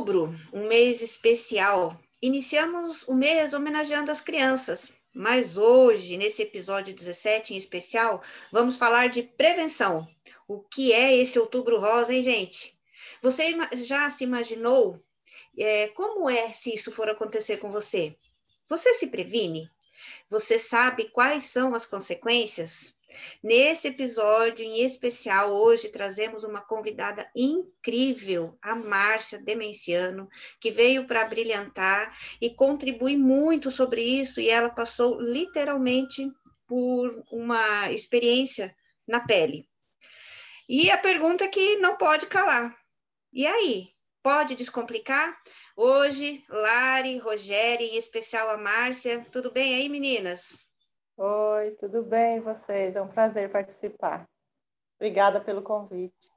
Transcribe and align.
Outubro, 0.00 0.34
um 0.50 0.66
mês 0.66 1.02
especial. 1.02 1.94
Iniciamos 2.22 3.06
o 3.06 3.14
mês 3.14 3.52
homenageando 3.52 4.10
as 4.10 4.18
crianças, 4.18 4.94
mas 5.12 5.58
hoje, 5.58 6.16
nesse 6.16 6.40
episódio 6.40 6.94
17 6.94 7.52
em 7.52 7.58
especial, 7.58 8.22
vamos 8.50 8.78
falar 8.78 9.10
de 9.10 9.22
prevenção. 9.22 10.08
O 10.48 10.60
que 10.60 10.90
é 10.94 11.14
esse 11.14 11.38
Outubro 11.38 11.78
Rosa, 11.78 12.14
hein, 12.14 12.22
gente? 12.22 12.80
Você 13.20 13.54
já 13.74 14.08
se 14.08 14.24
imaginou 14.24 14.98
é, 15.58 15.88
como 15.88 16.30
é 16.30 16.48
se 16.48 16.72
isso 16.72 16.90
for 16.90 17.10
acontecer 17.10 17.58
com 17.58 17.68
você? 17.68 18.16
Você 18.70 18.94
se 18.94 19.08
previne? 19.08 19.70
Você 20.30 20.58
sabe 20.58 21.10
quais 21.10 21.44
são 21.44 21.74
as 21.74 21.84
consequências? 21.84 22.96
Nesse 23.42 23.88
episódio 23.88 24.64
em 24.64 24.84
especial, 24.84 25.50
hoje 25.50 25.88
trazemos 25.88 26.44
uma 26.44 26.60
convidada 26.60 27.30
incrível, 27.34 28.58
a 28.60 28.74
Márcia 28.74 29.38
Demenciano, 29.38 30.28
que 30.60 30.70
veio 30.70 31.06
para 31.06 31.24
brilhantar 31.24 32.16
e 32.40 32.50
contribui 32.50 33.16
muito 33.16 33.70
sobre 33.70 34.02
isso, 34.02 34.40
e 34.40 34.48
ela 34.48 34.70
passou 34.70 35.20
literalmente 35.20 36.30
por 36.66 37.24
uma 37.30 37.90
experiência 37.90 38.74
na 39.06 39.20
pele. 39.20 39.68
E 40.68 40.90
a 40.90 40.96
pergunta 40.96 41.48
que 41.48 41.76
não 41.76 41.96
pode 41.96 42.26
calar: 42.26 42.76
e 43.32 43.46
aí? 43.46 43.88
Pode 44.22 44.54
descomplicar? 44.54 45.34
Hoje, 45.74 46.44
Lari, 46.48 47.16
Rogério, 47.18 47.86
em 47.86 47.96
especial 47.96 48.50
a 48.50 48.58
Márcia. 48.58 49.26
Tudo 49.32 49.50
bem 49.50 49.74
aí, 49.74 49.88
meninas? 49.88 50.69
Oi, 51.22 51.72
tudo 51.72 52.02
bem 52.02 52.40
vocês? 52.40 52.96
É 52.96 53.02
um 53.02 53.06
prazer 53.06 53.52
participar. 53.52 54.26
Obrigada 54.96 55.38
pelo 55.38 55.60
convite. 55.60 56.30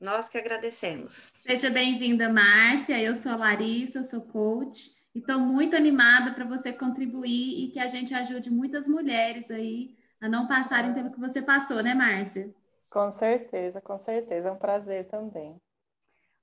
Nós 0.00 0.28
que 0.28 0.38
agradecemos. 0.38 1.32
Seja 1.44 1.68
bem-vinda, 1.68 2.32
Márcia. 2.32 3.02
Eu 3.02 3.16
sou 3.16 3.32
a 3.32 3.36
Larissa, 3.36 4.04
sou 4.04 4.20
coach 4.20 4.92
e 5.12 5.18
estou 5.18 5.40
muito 5.40 5.74
animada 5.74 6.32
para 6.32 6.44
você 6.44 6.72
contribuir 6.72 7.64
e 7.64 7.72
que 7.72 7.80
a 7.80 7.88
gente 7.88 8.14
ajude 8.14 8.48
muitas 8.48 8.86
mulheres 8.86 9.50
aí 9.50 9.96
a 10.20 10.28
não 10.28 10.46
passarem 10.46 10.94
pelo 10.94 11.10
que 11.10 11.18
você 11.18 11.42
passou, 11.42 11.82
né, 11.82 11.92
Márcia? 11.92 12.48
Com 12.88 13.10
certeza, 13.10 13.80
com 13.80 13.98
certeza. 13.98 14.50
É 14.50 14.52
um 14.52 14.56
prazer 14.56 15.08
também. 15.08 15.60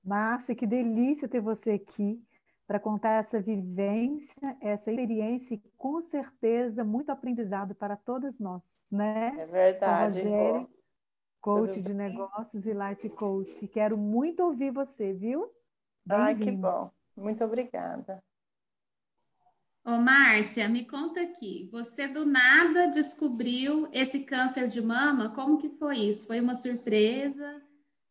Márcia, 0.03 0.53
que 0.53 0.67
delícia 0.67 1.29
ter 1.29 1.39
você 1.39 1.71
aqui 1.71 2.21
para 2.67 2.79
contar 2.79 3.19
essa 3.19 3.39
vivência, 3.39 4.57
essa 4.59 4.89
experiência 4.91 5.55
e 5.55 5.61
com 5.77 6.01
certeza 6.01 6.83
muito 6.83 7.11
aprendizado 7.11 7.75
para 7.75 7.95
todas 7.95 8.39
nós, 8.39 8.63
né? 8.91 9.35
É 9.37 9.45
verdade. 9.45 10.17
Rogério, 10.17 10.69
coach 11.39 11.81
de 11.81 11.93
negócios 11.93 12.65
e 12.65 12.73
life 12.73 13.09
coach. 13.09 13.67
Quero 13.67 13.97
muito 13.97 14.43
ouvir 14.43 14.71
você, 14.71 15.13
viu? 15.13 15.47
Ai, 16.09 16.35
que 16.35 16.51
bom. 16.51 16.91
Muito 17.15 17.43
obrigada. 17.43 18.23
Ô, 19.85 19.97
Márcia, 19.97 20.67
me 20.67 20.85
conta 20.85 21.21
aqui. 21.21 21.69
Você 21.71 22.07
do 22.07 22.25
nada 22.25 22.87
descobriu 22.87 23.87
esse 23.93 24.21
câncer 24.21 24.67
de 24.67 24.81
mama? 24.81 25.29
Como 25.29 25.59
que 25.59 25.69
foi 25.69 25.97
isso? 25.97 26.25
Foi 26.25 26.41
uma 26.41 26.55
surpresa? 26.55 27.61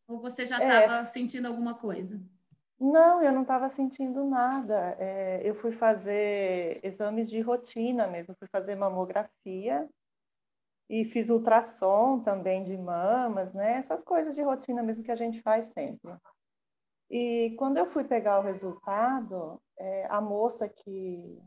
Ou 0.07 0.21
você 0.21 0.47
já 0.47 0.59
estava 0.59 1.01
é... 1.01 1.07
sentindo 1.07 1.49
alguma 1.49 1.75
coisa? 1.75 2.23
Não, 2.79 3.23
eu 3.23 3.33
não 3.33 3.43
estava 3.43 3.69
sentindo 3.69 4.25
nada. 4.25 4.97
É, 4.99 5.49
eu 5.49 5.55
fui 5.55 5.73
fazer 5.73 6.81
exames 6.83 7.31
de 7.31 7.41
rotina 7.41 8.07
mesmo, 8.07 8.35
fui 8.39 8.49
fazer 8.49 8.75
mamografia 8.75 9.89
e 10.89 11.05
fiz 11.05 11.31
ultrassom 11.31 12.21
também 12.21 12.65
de 12.65 12.77
mamas, 12.77 13.55
né? 13.55 13.75
Essas 13.75 14.05
coisas 14.05 14.35
de 14.35 14.43
rotina 14.43 14.83
mesmo 14.83 15.05
que 15.05 15.13
a 15.13 15.17
gente 15.17 15.41
faz 15.41 15.67
sempre. 15.67 16.13
E 17.11 17.55
quando 17.59 17.79
eu 17.79 17.87
fui 17.87 18.05
pegar 18.05 18.41
o 18.41 18.43
resultado, 18.43 19.61
é, 19.79 20.07
a 20.11 20.21
moça 20.21 20.69
que, 20.69 21.39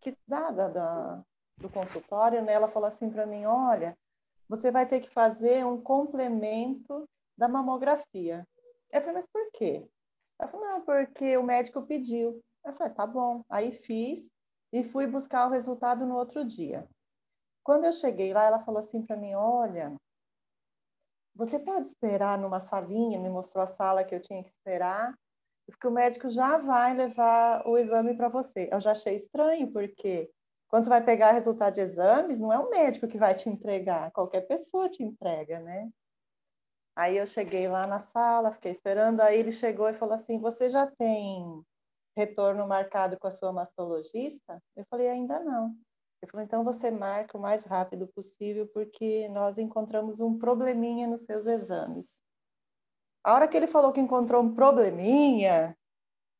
que 0.00 0.16
dá, 0.26 0.50
da, 0.50 0.68
da, 0.68 1.24
do 1.56 1.70
consultório, 1.70 2.42
né, 2.42 2.52
ela 2.52 2.68
falou 2.68 2.88
assim 2.88 3.10
para 3.10 3.26
mim, 3.26 3.44
olha, 3.46 3.96
você 4.48 4.70
vai 4.70 4.86
ter 4.86 5.00
que 5.00 5.10
fazer 5.10 5.64
um 5.64 5.80
complemento 5.80 7.08
da 7.36 7.48
mamografia. 7.48 8.46
Eu 8.92 9.00
falei, 9.00 9.14
mas 9.14 9.26
por 9.26 9.50
quê? 9.52 9.88
Ela 10.38 10.48
falou, 10.48 10.66
não, 10.66 10.80
porque 10.82 11.36
o 11.36 11.42
médico 11.42 11.82
pediu. 11.82 12.40
Eu 12.64 12.72
falei, 12.74 12.92
tá 12.92 13.06
bom. 13.06 13.44
Aí 13.48 13.72
fiz 13.72 14.30
e 14.72 14.84
fui 14.84 15.06
buscar 15.06 15.46
o 15.46 15.50
resultado 15.50 16.06
no 16.06 16.14
outro 16.14 16.44
dia. 16.44 16.88
Quando 17.64 17.84
eu 17.84 17.92
cheguei 17.92 18.32
lá, 18.32 18.44
ela 18.44 18.60
falou 18.60 18.80
assim 18.80 19.04
para 19.04 19.16
mim, 19.16 19.34
olha, 19.34 19.94
você 21.34 21.58
pode 21.58 21.86
esperar 21.86 22.38
numa 22.38 22.60
salinha, 22.60 23.18
me 23.18 23.28
mostrou 23.28 23.62
a 23.62 23.66
sala 23.66 24.04
que 24.04 24.14
eu 24.14 24.20
tinha 24.20 24.42
que 24.42 24.50
esperar, 24.50 25.14
porque 25.66 25.86
o 25.86 25.90
médico 25.90 26.28
já 26.30 26.58
vai 26.58 26.94
levar 26.94 27.66
o 27.66 27.76
exame 27.76 28.16
para 28.16 28.28
você. 28.28 28.68
Eu 28.72 28.80
já 28.80 28.92
achei 28.92 29.16
estranho, 29.16 29.70
porque 29.72 30.30
quando 30.68 30.84
você 30.84 30.90
vai 30.90 31.04
pegar 31.04 31.32
resultado 31.32 31.74
de 31.74 31.80
exames, 31.80 32.38
não 32.38 32.52
é 32.52 32.58
o 32.58 32.70
médico 32.70 33.06
que 33.06 33.18
vai 33.18 33.34
te 33.34 33.48
entregar, 33.48 34.10
qualquer 34.12 34.42
pessoa 34.42 34.88
te 34.88 35.02
entrega, 35.02 35.60
né? 35.60 35.90
Aí 36.98 37.16
eu 37.16 37.28
cheguei 37.28 37.68
lá 37.68 37.86
na 37.86 38.00
sala, 38.00 38.50
fiquei 38.50 38.72
esperando, 38.72 39.20
aí 39.20 39.38
ele 39.38 39.52
chegou 39.52 39.88
e 39.88 39.94
falou 39.94 40.16
assim: 40.16 40.40
Você 40.40 40.68
já 40.68 40.84
tem 40.84 41.64
retorno 42.16 42.66
marcado 42.66 43.16
com 43.20 43.28
a 43.28 43.30
sua 43.30 43.52
mastologista? 43.52 44.60
Eu 44.74 44.84
falei: 44.90 45.08
Ainda 45.08 45.38
não. 45.38 45.76
Ele 46.20 46.28
falou: 46.28 46.44
Então 46.44 46.64
você 46.64 46.90
marca 46.90 47.38
o 47.38 47.40
mais 47.40 47.62
rápido 47.62 48.08
possível, 48.08 48.66
porque 48.74 49.28
nós 49.28 49.58
encontramos 49.58 50.18
um 50.18 50.36
probleminha 50.36 51.06
nos 51.06 51.24
seus 51.24 51.46
exames. 51.46 52.20
A 53.22 53.32
hora 53.32 53.46
que 53.46 53.56
ele 53.56 53.68
falou 53.68 53.92
que 53.92 54.00
encontrou 54.00 54.42
um 54.42 54.52
probleminha, 54.52 55.78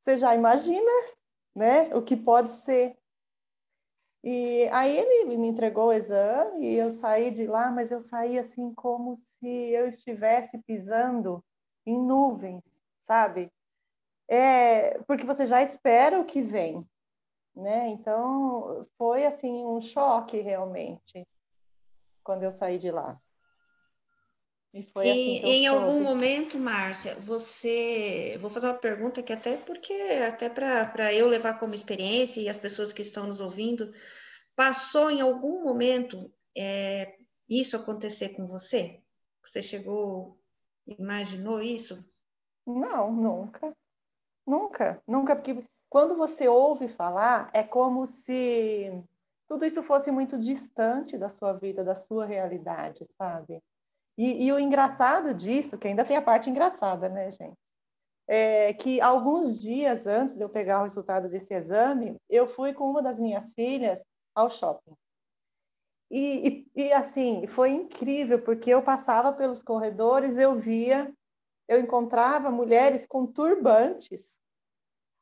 você 0.00 0.18
já 0.18 0.34
imagina, 0.34 0.90
né, 1.54 1.94
o 1.94 2.02
que 2.02 2.16
pode 2.16 2.50
ser. 2.50 2.98
E 4.22 4.68
aí 4.72 4.96
ele 4.96 5.36
me 5.36 5.48
entregou 5.48 5.88
o 5.88 5.92
exame 5.92 6.66
e 6.66 6.76
eu 6.76 6.90
saí 6.90 7.30
de 7.30 7.46
lá, 7.46 7.70
mas 7.70 7.90
eu 7.90 8.00
saí 8.00 8.38
assim 8.38 8.74
como 8.74 9.14
se 9.14 9.48
eu 9.48 9.88
estivesse 9.88 10.58
pisando 10.58 11.44
em 11.86 11.98
nuvens, 11.98 12.62
sabe? 12.98 13.50
É, 14.28 14.98
porque 15.04 15.24
você 15.24 15.46
já 15.46 15.62
espera 15.62 16.20
o 16.20 16.24
que 16.24 16.42
vem, 16.42 16.86
né? 17.54 17.88
Então 17.88 18.86
foi 18.98 19.24
assim 19.24 19.64
um 19.64 19.80
choque 19.80 20.40
realmente 20.40 21.26
quando 22.22 22.42
eu 22.42 22.52
saí 22.52 22.78
de 22.78 22.90
lá. 22.90 23.18
E 24.74 24.82
foi 24.82 25.06
e, 25.06 25.10
assim 25.10 25.50
em 25.50 25.66
algum 25.66 26.02
momento, 26.02 26.58
Márcia, 26.58 27.14
você. 27.16 28.36
Vou 28.40 28.50
fazer 28.50 28.66
uma 28.66 28.74
pergunta 28.74 29.22
que 29.22 29.32
até 29.32 29.56
porque, 29.56 29.92
até 29.92 30.48
para 30.48 31.12
eu 31.14 31.26
levar 31.26 31.58
como 31.58 31.74
experiência 31.74 32.40
e 32.40 32.48
as 32.48 32.58
pessoas 32.58 32.92
que 32.92 33.02
estão 33.02 33.26
nos 33.26 33.40
ouvindo, 33.40 33.92
passou 34.54 35.10
em 35.10 35.20
algum 35.20 35.62
momento 35.64 36.32
é, 36.56 37.16
isso 37.48 37.76
acontecer 37.76 38.30
com 38.30 38.46
você? 38.46 39.00
Você 39.44 39.62
chegou, 39.62 40.38
imaginou 40.86 41.62
isso? 41.62 42.04
Não, 42.66 43.10
nunca. 43.10 43.72
Nunca, 44.46 45.02
nunca, 45.06 45.36
porque 45.36 45.58
quando 45.88 46.16
você 46.16 46.48
ouve 46.48 46.88
falar, 46.88 47.50
é 47.54 47.62
como 47.62 48.06
se 48.06 48.90
tudo 49.46 49.64
isso 49.64 49.82
fosse 49.82 50.10
muito 50.10 50.38
distante 50.38 51.16
da 51.16 51.30
sua 51.30 51.54
vida, 51.54 51.82
da 51.82 51.94
sua 51.94 52.26
realidade, 52.26 53.06
sabe? 53.16 53.62
E, 54.18 54.46
e, 54.46 54.52
o 54.52 54.58
engraçado 54.58 55.32
disso, 55.32 55.78
que 55.78 55.86
ainda 55.86 56.04
tem 56.04 56.16
a 56.16 56.22
parte 56.22 56.50
engraçada, 56.50 57.08
né, 57.08 57.30
gente? 57.30 57.56
É 58.26 58.74
que 58.74 59.00
alguns 59.00 59.60
dias 59.60 60.06
antes 60.06 60.34
de 60.34 60.42
eu 60.42 60.50
pegar 60.50 60.80
o 60.80 60.82
resultado 60.82 61.28
desse 61.28 61.54
exame, 61.54 62.16
eu 62.28 62.48
fui 62.48 62.74
com 62.74 62.90
uma 62.90 63.00
das 63.00 63.18
minhas 63.20 63.54
filhas 63.54 64.04
ao 64.34 64.50
shopping. 64.50 64.92
E, 66.10 66.66
e, 66.74 66.84
e 66.88 66.92
assim, 66.92 67.46
foi 67.46 67.70
incrível, 67.70 68.42
porque 68.42 68.70
eu 68.70 68.82
passava 68.82 69.32
pelos 69.32 69.62
corredores, 69.62 70.36
eu 70.36 70.58
via, 70.58 71.14
eu 71.68 71.80
encontrava 71.80 72.50
mulheres 72.50 73.06
com 73.06 73.24
turbantes. 73.24 74.40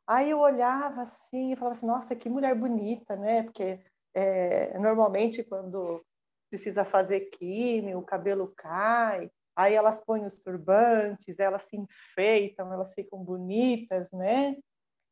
Aí 0.07 0.31
eu 0.31 0.39
olhava 0.41 1.03
assim 1.03 1.53
e 1.53 1.57
falava 1.57 1.77
assim, 1.77 1.87
nossa, 1.87 2.17
que 2.17 2.31
mulher 2.31 2.55
bonita, 2.55 3.15
né? 3.15 3.43
Porque 3.43 3.81
é, 4.15 4.79
normalmente 4.79 5.45
quando 5.45 6.03
precisa 6.49 6.85
fazer 6.85 7.31
químio, 7.31 7.99
o 7.99 8.05
cabelo 8.05 8.53
cai, 8.57 9.31
aí 9.55 9.75
elas 9.75 10.01
põem 10.05 10.25
os 10.25 10.41
turbantes, 10.41 11.39
elas 11.39 11.63
se 11.63 11.77
enfeitam, 11.77 12.73
elas 12.73 12.95
ficam 12.95 13.23
bonitas, 13.23 14.11
né? 14.13 14.57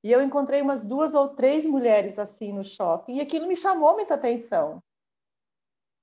E 0.03 0.13
eu 0.13 0.23
encontrei 0.23 0.61
umas 0.61 0.85
duas 0.85 1.15
ou 1.15 1.31
três 1.35 1.65
mulheres 1.65 2.19
assim 2.19 2.53
no 2.53 2.65
shopping, 2.65 3.15
e 3.15 3.21
aquilo 3.21 3.47
me 3.47 3.57
chamou 3.57 3.95
muita 3.95 4.15
atenção. 4.15 4.83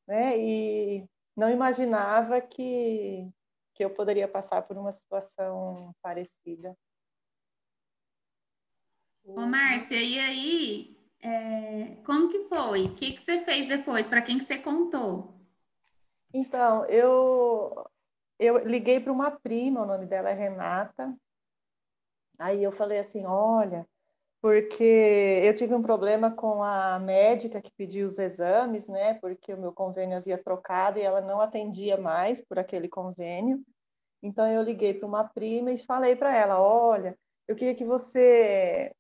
Né? 0.08 0.38
E 0.40 1.08
não 1.38 1.50
imaginava 1.50 2.42
que, 2.42 3.30
que 3.76 3.86
eu 3.86 3.94
poderia 3.94 4.28
passar 4.28 4.64
por 4.64 4.76
uma 4.78 4.92
situação 4.92 5.96
parecida. 6.02 6.76
Ô, 9.24 9.42
Márcia, 9.42 10.02
e 10.02 10.20
aí, 10.20 11.01
é, 11.22 11.96
como 12.06 12.30
que 12.30 12.46
foi? 12.48 12.86
O 12.86 12.96
que, 12.96 13.14
que 13.14 13.22
você 13.22 13.40
fez 13.42 13.68
depois? 13.68 14.08
Para 14.08 14.22
quem 14.22 14.38
que 14.38 14.46
você 14.46 14.58
contou? 14.58 15.34
Então, 16.34 16.86
eu, 16.86 17.86
eu 18.40 18.58
liguei 18.60 19.00
para 19.00 19.12
uma 19.12 19.32
prima, 19.32 19.82
o 19.82 19.86
nome 19.86 20.06
dela 20.06 20.30
é 20.30 20.34
Renata. 20.34 21.16
Aí 22.40 22.64
eu 22.64 22.72
falei 22.72 23.00
assim, 23.00 23.26
olha, 23.26 23.88
porque 24.42 25.42
eu 25.44 25.54
tive 25.56 25.76
um 25.76 25.82
problema 25.84 26.32
com 26.32 26.64
a 26.64 26.98
médica 27.00 27.62
que 27.62 27.72
pediu 27.78 28.08
os 28.08 28.18
exames, 28.18 28.88
né? 28.88 29.14
Porque 29.16 29.54
o 29.54 29.60
meu 29.60 29.72
convênio 29.72 30.18
havia 30.18 30.38
trocado 30.38 30.98
e 30.98 31.04
ela 31.04 31.22
não 31.22 31.40
atendia 31.40 31.98
mais 31.98 32.42
por 32.44 32.58
aquele 32.58 32.90
convênio. 32.90 33.64
Então 34.24 34.52
eu 34.52 34.64
liguei 34.64 34.94
para 34.94 35.08
uma 35.08 35.24
prima 35.24 35.72
e 35.72 35.78
falei 35.78 36.16
para 36.16 36.36
ela, 36.36 36.60
olha, 36.60 37.16
eu 37.48 37.56
queria 37.56 37.76
que 37.76 37.86
você 37.86 38.92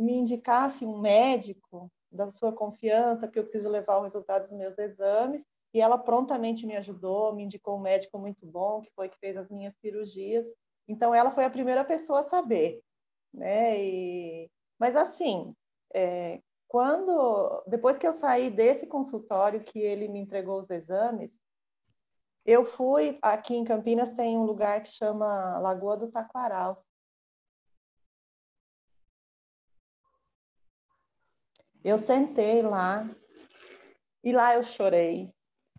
me 0.00 0.14
indicasse 0.14 0.84
um 0.84 0.98
médico 0.98 1.90
da 2.10 2.30
sua 2.30 2.52
confiança, 2.52 3.26
porque 3.26 3.38
eu 3.38 3.44
preciso 3.44 3.68
levar 3.68 3.98
o 3.98 4.02
resultado 4.02 4.42
dos 4.42 4.52
meus 4.52 4.76
exames. 4.78 5.46
E 5.72 5.80
ela 5.80 5.96
prontamente 5.96 6.66
me 6.66 6.76
ajudou, 6.76 7.34
me 7.34 7.44
indicou 7.44 7.76
um 7.76 7.80
médico 7.80 8.18
muito 8.18 8.44
bom, 8.44 8.80
que 8.80 8.90
foi 8.92 9.08
que 9.08 9.18
fez 9.18 9.36
as 9.36 9.48
minhas 9.48 9.74
cirurgias. 9.76 10.46
Então, 10.88 11.14
ela 11.14 11.30
foi 11.30 11.44
a 11.44 11.50
primeira 11.50 11.84
pessoa 11.84 12.20
a 12.20 12.24
saber, 12.24 12.82
né? 13.32 13.80
E... 13.80 14.50
Mas, 14.78 14.96
assim, 14.96 15.54
é, 15.94 16.40
quando 16.66 17.62
depois 17.66 17.98
que 17.98 18.06
eu 18.06 18.12
saí 18.12 18.50
desse 18.50 18.86
consultório 18.86 19.62
que 19.62 19.78
ele 19.78 20.08
me 20.08 20.18
entregou 20.18 20.58
os 20.58 20.70
exames, 20.70 21.40
eu 22.44 22.64
fui 22.64 23.18
aqui 23.22 23.54
em 23.54 23.64
Campinas 23.64 24.12
tem 24.12 24.36
um 24.38 24.44
lugar 24.44 24.82
que 24.82 24.88
chama 24.88 25.58
Lagoa 25.58 25.96
do 25.96 26.10
Taquaral. 26.10 26.74
Eu 31.82 31.96
sentei 31.96 32.60
lá 32.60 33.08
e 34.22 34.32
lá 34.32 34.54
eu 34.54 34.62
chorei. 34.62 35.32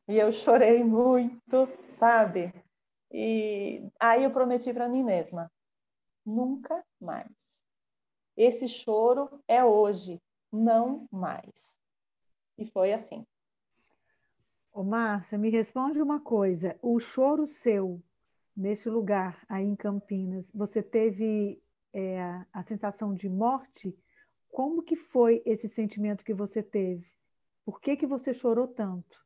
E 0.08 0.18
eu 0.18 0.32
chorei 0.32 0.84
muito, 0.84 1.70
sabe? 1.92 2.54
E 3.12 3.88
aí 4.00 4.24
eu 4.24 4.32
prometi 4.32 4.74
para 4.74 4.90
mim 4.90 5.04
mesma: 5.04 5.52
nunca 6.26 6.84
mais. 7.00 7.64
Esse 8.36 8.68
choro 8.68 9.42
é 9.48 9.64
hoje, 9.64 10.20
não 10.52 11.08
mais. 11.12 11.80
E 12.58 12.66
foi 12.66 12.94
assim. 12.94 13.26
Ô, 14.74 14.84
Márcia, 14.84 15.38
me 15.38 15.50
responde 15.50 16.02
uma 16.02 16.20
coisa. 16.20 16.78
O 16.82 17.00
choro 17.00 17.46
seu, 17.46 18.02
nesse 18.56 18.90
lugar, 18.90 19.46
aí 19.48 19.66
em 19.66 19.76
Campinas, 19.76 20.50
você 20.54 20.82
teve 20.82 21.62
é, 21.94 22.44
a 22.54 22.64
sensação 22.64 23.14
de 23.14 23.30
morte? 23.30 23.96
Como 24.52 24.84
que 24.84 24.96
foi 24.96 25.42
esse 25.46 25.70
sentimento 25.70 26.24
que 26.24 26.34
você 26.34 26.62
teve? 26.62 27.08
Por 27.66 27.80
que, 27.80 27.96
que 27.96 28.06
você 28.06 28.34
chorou 28.34 28.68
tanto? 28.68 29.18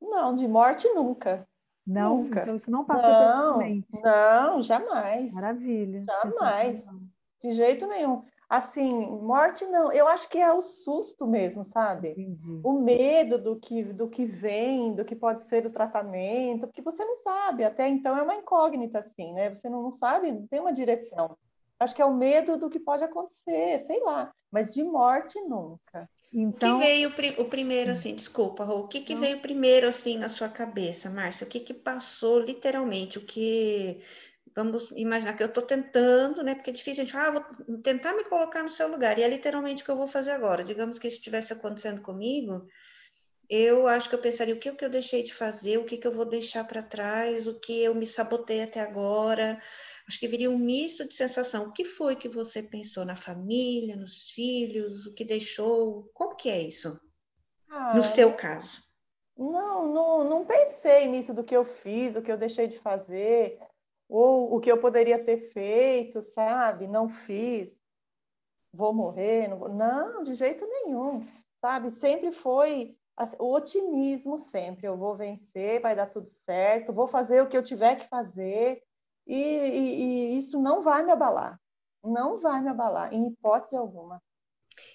Não, 0.00 0.34
de 0.34 0.46
morte 0.46 0.88
nunca. 0.90 1.46
Não, 1.86 2.22
nunca. 2.22 2.42
então 2.42 2.56
isso 2.56 2.70
não 2.70 2.84
passou 2.84 3.10
não, 3.10 3.58
pela. 3.58 4.02
Não, 4.02 4.62
jamais. 4.62 5.32
Maravilha. 5.34 6.04
Jamais. 6.08 6.86
De 7.42 7.52
jeito 7.52 7.86
nenhum. 7.86 8.22
Assim, 8.48 9.06
morte 9.20 9.64
não. 9.66 9.90
Eu 9.90 10.06
acho 10.06 10.28
que 10.28 10.38
é 10.38 10.52
o 10.52 10.62
susto 10.62 11.26
mesmo, 11.26 11.64
sabe? 11.64 12.10
Entendi. 12.10 12.60
O 12.62 12.74
medo 12.74 13.38
do 13.38 13.56
que, 13.56 13.82
do 13.82 14.08
que 14.08 14.24
vem, 14.24 14.94
do 14.94 15.04
que 15.04 15.16
pode 15.16 15.42
ser 15.42 15.66
o 15.66 15.70
tratamento, 15.70 16.66
porque 16.66 16.82
você 16.82 17.04
não 17.04 17.16
sabe. 17.16 17.64
Até 17.64 17.88
então 17.88 18.16
é 18.16 18.22
uma 18.22 18.36
incógnita, 18.36 19.00
assim, 19.00 19.32
né? 19.32 19.52
Você 19.52 19.68
não 19.68 19.90
sabe, 19.90 20.30
não 20.30 20.46
tem 20.46 20.60
uma 20.60 20.72
direção. 20.72 21.36
Acho 21.84 21.94
que 21.94 22.02
é 22.02 22.04
o 22.04 22.14
medo 22.14 22.56
do 22.56 22.70
que 22.70 22.80
pode 22.80 23.04
acontecer, 23.04 23.78
sei 23.78 24.00
lá. 24.00 24.32
Mas 24.50 24.72
de 24.72 24.82
morte 24.82 25.40
nunca. 25.42 26.08
Então... 26.32 26.78
O 26.78 26.80
que 26.80 26.86
veio 26.86 27.12
o 27.38 27.44
primeiro, 27.44 27.92
assim, 27.92 28.14
desculpa, 28.14 28.64
Rô, 28.64 28.80
o 28.80 28.88
que, 28.88 29.00
que 29.00 29.14
veio 29.14 29.38
primeiro, 29.38 29.86
assim, 29.86 30.18
na 30.18 30.28
sua 30.28 30.48
cabeça, 30.48 31.10
Márcia? 31.10 31.46
O 31.46 31.50
que 31.50 31.60
que 31.60 31.74
passou, 31.74 32.40
literalmente? 32.40 33.18
O 33.18 33.24
que... 33.24 34.00
Vamos 34.56 34.92
imaginar 34.92 35.34
que 35.34 35.42
eu 35.42 35.48
estou 35.48 35.64
tentando, 35.64 36.42
né? 36.42 36.54
Porque 36.54 36.70
é 36.70 36.72
difícil 36.72 37.02
a 37.02 37.04
gente 37.04 37.12
falar, 37.12 37.28
ah, 37.28 37.54
vou 37.66 37.78
tentar 37.82 38.14
me 38.14 38.24
colocar 38.24 38.62
no 38.62 38.70
seu 38.70 38.88
lugar. 38.88 39.18
E 39.18 39.22
é 39.22 39.28
literalmente 39.28 39.82
o 39.82 39.84
que 39.84 39.90
eu 39.90 39.96
vou 39.96 40.06
fazer 40.06 40.30
agora. 40.30 40.62
Digamos 40.62 40.98
que 40.98 41.08
isso 41.08 41.18
estivesse 41.18 41.52
acontecendo 41.52 42.00
comigo, 42.00 42.66
eu 43.48 43.86
acho 43.86 44.08
que 44.08 44.14
eu 44.14 44.20
pensaria 44.20 44.54
o 44.54 44.58
que, 44.58 44.70
o 44.70 44.76
que 44.76 44.84
eu 44.84 44.90
deixei 44.90 45.22
de 45.22 45.34
fazer, 45.34 45.78
o 45.78 45.84
que, 45.84 45.98
que 45.98 46.06
eu 46.06 46.12
vou 46.12 46.24
deixar 46.24 46.64
para 46.64 46.82
trás, 46.82 47.46
o 47.46 47.58
que 47.60 47.82
eu 47.82 47.94
me 47.94 48.06
sabotei 48.06 48.62
até 48.62 48.80
agora. 48.80 49.60
Acho 50.08 50.18
que 50.18 50.28
viria 50.28 50.50
um 50.50 50.58
misto 50.58 51.06
de 51.06 51.14
sensação. 51.14 51.66
O 51.66 51.72
que 51.72 51.84
foi 51.84 52.16
que 52.16 52.28
você 52.28 52.62
pensou 52.62 53.04
na 53.04 53.16
família, 53.16 53.96
nos 53.96 54.30
filhos, 54.30 55.06
o 55.06 55.14
que 55.14 55.24
deixou? 55.24 56.10
Como 56.14 56.36
que 56.36 56.50
é 56.50 56.60
isso? 56.60 56.98
Ah, 57.68 57.94
no 57.94 58.04
seu 58.04 58.34
caso? 58.34 58.82
Não, 59.36 59.92
não, 59.92 60.24
não 60.24 60.44
pensei 60.44 61.06
nisso 61.06 61.34
do 61.34 61.44
que 61.44 61.56
eu 61.56 61.64
fiz, 61.64 62.14
do 62.14 62.22
que 62.22 62.30
eu 62.30 62.38
deixei 62.38 62.68
de 62.68 62.78
fazer, 62.78 63.58
ou 64.08 64.54
o 64.54 64.60
que 64.60 64.70
eu 64.70 64.78
poderia 64.78 65.22
ter 65.22 65.52
feito, 65.52 66.22
sabe? 66.22 66.86
Não 66.86 67.08
fiz. 67.08 67.82
Vou 68.72 68.92
morrer, 68.92 69.48
não, 69.48 69.58
vou... 69.58 69.68
não 69.68 70.22
de 70.22 70.34
jeito 70.34 70.66
nenhum, 70.66 71.26
sabe? 71.60 71.90
Sempre 71.90 72.30
foi 72.30 72.96
o 73.38 73.52
otimismo 73.54 74.38
sempre, 74.38 74.86
eu 74.86 74.96
vou 74.96 75.16
vencer, 75.16 75.80
vai 75.80 75.94
dar 75.94 76.06
tudo 76.06 76.28
certo, 76.28 76.92
vou 76.92 77.06
fazer 77.06 77.42
o 77.42 77.48
que 77.48 77.56
eu 77.56 77.62
tiver 77.62 77.96
que 77.96 78.08
fazer, 78.08 78.82
e, 79.26 79.36
e, 79.36 80.34
e 80.34 80.38
isso 80.38 80.60
não 80.60 80.82
vai 80.82 81.04
me 81.04 81.12
abalar, 81.12 81.60
não 82.02 82.40
vai 82.40 82.60
me 82.60 82.68
abalar, 82.68 83.12
em 83.12 83.28
hipótese 83.28 83.76
alguma. 83.76 84.20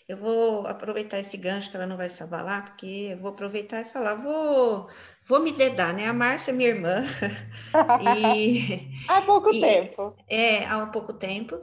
Eu 0.07 0.17
vou 0.17 0.67
aproveitar 0.67 1.19
esse 1.19 1.37
gancho 1.37 1.69
que 1.69 1.77
ela 1.77 1.85
não 1.85 1.95
vai 1.95 2.09
se 2.09 2.21
abalar, 2.23 2.65
porque 2.65 3.11
eu 3.11 3.17
vou 3.19 3.31
aproveitar 3.31 3.81
e 3.81 3.85
falar, 3.85 4.15
vou, 4.15 4.89
vou 5.25 5.39
me 5.39 5.51
dedar, 5.51 5.93
né? 5.93 6.07
A 6.07 6.13
Márcia 6.13 6.51
é 6.51 6.53
minha 6.53 6.69
irmã. 6.69 7.01
e, 8.03 8.91
há 9.07 9.21
pouco 9.21 9.53
e, 9.53 9.61
tempo. 9.61 10.15
É, 10.27 10.65
há 10.65 10.85
pouco 10.87 11.13
tempo. 11.13 11.55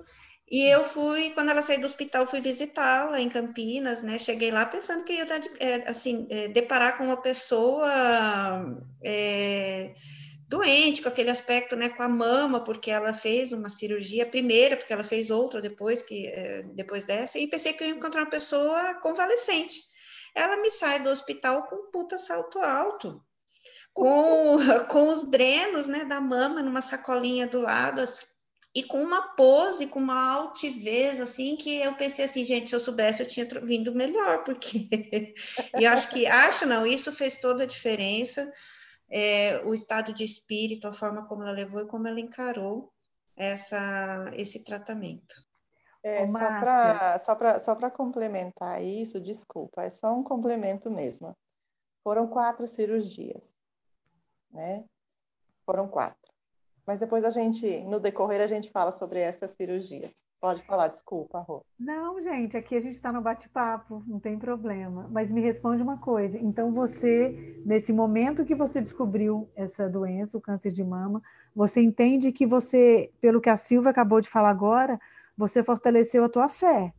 E 0.48 0.62
eu 0.64 0.84
fui, 0.84 1.30
quando 1.30 1.50
ela 1.50 1.60
saiu 1.60 1.80
do 1.80 1.86
hospital, 1.86 2.26
fui 2.26 2.40
visitá-la 2.40 3.20
em 3.20 3.28
Campinas, 3.28 4.02
né? 4.02 4.16
Cheguei 4.16 4.52
lá 4.52 4.64
pensando 4.64 5.02
que 5.02 5.12
ia 5.14 5.26
é, 5.58 5.88
assim, 5.88 6.26
é, 6.30 6.46
deparar 6.48 6.96
com 6.96 7.04
uma 7.04 7.20
pessoa 7.20 7.90
é, 9.04 9.92
doente, 10.48 11.02
com 11.02 11.08
aquele 11.08 11.30
aspecto, 11.30 11.74
né, 11.74 11.88
com 11.88 12.02
a 12.02 12.08
mama, 12.08 12.62
porque 12.62 12.92
ela 12.92 13.12
fez 13.12 13.52
uma 13.52 13.68
cirurgia 13.68 14.24
primeira, 14.24 14.76
porque 14.76 14.92
ela 14.92 15.02
fez 15.02 15.30
outra 15.30 15.60
depois 15.60 16.02
que 16.02 16.32
depois 16.74 17.04
dessa, 17.04 17.38
e 17.38 17.48
pensei 17.48 17.72
que 17.72 17.82
eu 17.82 17.88
ia 17.88 17.94
encontrar 17.94 18.22
uma 18.22 18.30
pessoa 18.30 18.94
convalescente. 19.02 19.82
Ela 20.34 20.56
me 20.58 20.70
sai 20.70 21.00
do 21.02 21.10
hospital 21.10 21.64
com 21.66 21.76
um 21.76 21.90
puta 21.90 22.18
salto 22.18 22.60
alto, 22.60 23.20
com, 23.92 24.58
com 24.88 25.08
os 25.08 25.28
drenos, 25.28 25.88
né, 25.88 26.04
da 26.04 26.20
mama 26.20 26.62
numa 26.62 26.82
sacolinha 26.82 27.48
do 27.48 27.60
lado, 27.60 28.00
assim, 28.02 28.26
e 28.76 28.82
com 28.82 29.02
uma 29.02 29.34
pose, 29.34 29.86
com 29.86 29.98
uma 29.98 30.34
altivez, 30.34 31.18
assim, 31.18 31.56
que 31.56 31.80
eu 31.80 31.94
pensei 31.96 32.26
assim, 32.26 32.44
gente, 32.44 32.68
se 32.68 32.76
eu 32.76 32.80
soubesse, 32.80 33.22
eu 33.22 33.26
tinha 33.26 33.48
vindo 33.62 33.94
melhor, 33.94 34.44
porque 34.44 34.86
e 35.80 35.86
acho 35.86 36.10
que, 36.10 36.26
acho 36.26 36.66
não, 36.66 36.86
isso 36.86 37.10
fez 37.10 37.38
toda 37.38 37.62
a 37.62 37.66
diferença, 37.66 38.52
é, 39.08 39.62
o 39.64 39.72
estado 39.72 40.12
de 40.12 40.24
espírito, 40.24 40.86
a 40.86 40.92
forma 40.92 41.26
como 41.26 41.40
ela 41.40 41.52
levou 41.52 41.80
e 41.80 41.86
como 41.86 42.06
ela 42.06 42.20
encarou 42.20 42.92
essa, 43.34 44.30
esse 44.34 44.62
tratamento. 44.62 45.34
É, 46.02 46.24
Ô, 46.24 46.28
só 46.28 46.38
para 46.38 47.18
só 47.18 47.38
só 47.58 47.90
complementar 47.90 48.84
isso, 48.84 49.18
desculpa, 49.18 49.84
é 49.84 49.90
só 49.90 50.14
um 50.14 50.22
complemento 50.22 50.90
mesmo. 50.90 51.34
Foram 52.04 52.28
quatro 52.28 52.68
cirurgias, 52.68 53.56
né? 54.50 54.84
Foram 55.64 55.88
quatro. 55.88 56.35
Mas 56.86 57.00
depois 57.00 57.24
a 57.24 57.30
gente, 57.30 57.80
no 57.84 57.98
decorrer, 57.98 58.40
a 58.40 58.46
gente 58.46 58.70
fala 58.70 58.92
sobre 58.92 59.18
essas 59.18 59.50
cirurgias. 59.50 60.12
Pode 60.40 60.62
falar, 60.64 60.88
desculpa, 60.88 61.40
Rô. 61.40 61.64
Não, 61.80 62.22
gente, 62.22 62.56
aqui 62.56 62.76
a 62.76 62.80
gente 62.80 62.94
está 62.94 63.10
no 63.10 63.22
bate-papo, 63.22 64.04
não 64.06 64.20
tem 64.20 64.38
problema. 64.38 65.08
Mas 65.10 65.30
me 65.30 65.40
responde 65.40 65.82
uma 65.82 65.98
coisa. 65.98 66.38
Então, 66.38 66.72
você, 66.72 67.60
nesse 67.64 67.92
momento 67.92 68.44
que 68.44 68.54
você 68.54 68.80
descobriu 68.80 69.48
essa 69.56 69.88
doença, 69.88 70.38
o 70.38 70.40
câncer 70.40 70.70
de 70.70 70.84
mama, 70.84 71.20
você 71.54 71.80
entende 71.80 72.30
que 72.30 72.46
você, 72.46 73.10
pelo 73.20 73.40
que 73.40 73.50
a 73.50 73.56
Silvia 73.56 73.90
acabou 73.90 74.20
de 74.20 74.28
falar 74.28 74.50
agora, 74.50 75.00
você 75.36 75.64
fortaleceu 75.64 76.22
a 76.22 76.28
tua 76.28 76.48
fé. 76.48 76.92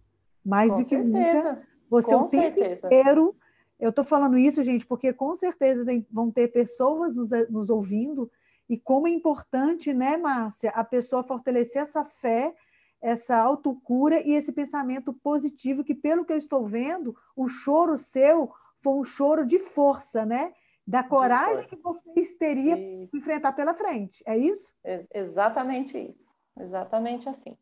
Mais 0.44 0.74
com 0.74 0.80
do 0.82 0.84
que 0.84 0.96
certeza. 0.96 1.50
nunca. 1.52 1.68
Você 1.90 2.14
com 2.14 2.22
o 2.24 2.30
tempo 2.30 2.60
certeza. 2.60 2.88
inteiro. 2.88 3.36
Eu 3.80 3.92
estou 3.92 4.04
falando 4.04 4.38
isso, 4.38 4.64
gente, 4.64 4.86
porque 4.86 5.14
com 5.14 5.36
certeza 5.36 5.86
tem, 5.86 6.06
vão 6.12 6.32
ter 6.32 6.48
pessoas 6.50 7.16
nos, 7.16 7.30
nos 7.50 7.70
ouvindo 7.70 8.30
e 8.70 8.78
como 8.78 9.08
é 9.08 9.12
importante, 9.12 9.94
né, 9.94 10.18
Márcia, 10.18 10.72
a 10.72 10.84
pessoa 10.84 11.24
fortalecer 11.24 11.82
essa 11.82 12.04
fé, 12.04 12.54
essa 13.02 13.38
autocura 13.38 14.22
e 14.22 14.34
esse 14.34 14.52
pensamento 14.52 15.14
positivo, 15.14 15.84
que 15.84 15.96
pelo 15.96 16.26
que 16.26 16.34
eu 16.34 16.38
estou 16.38 16.66
vendo, 16.66 17.16
o 17.36 17.48
choro 17.48 17.96
seu 17.96 18.52
foi 18.82 18.94
um 18.94 19.04
choro 19.04 19.46
de 19.46 19.60
força, 19.60 20.26
né? 20.26 20.54
Da 20.86 21.04
coragem 21.04 21.68
que 21.70 21.76
vocês 21.76 22.38
teriam 22.38 23.08
para 23.08 23.20
enfrentar 23.20 23.54
pela 23.54 23.74
frente. 23.74 24.24
É 24.26 24.38
isso? 24.38 24.74
É 24.84 25.06
exatamente 25.14 25.98
isso. 25.98 26.36
Exatamente 26.60 27.28
assim. 27.28 27.58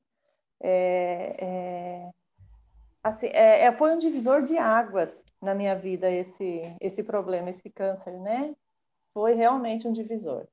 É, 0.62 1.36
é, 1.44 2.12
assim 3.04 3.28
é, 3.28 3.66
é, 3.66 3.72
foi 3.72 3.94
um 3.94 3.98
divisor 3.98 4.42
de 4.42 4.58
águas 4.58 5.26
na 5.42 5.54
minha 5.54 5.76
vida 5.76 6.10
esse, 6.10 6.76
esse 6.80 7.04
problema, 7.04 7.50
esse 7.50 7.70
câncer, 7.70 8.20
né? 8.20 8.56
Foi 9.14 9.34
realmente 9.34 9.88
um 9.88 9.94
divisor. 9.94 10.48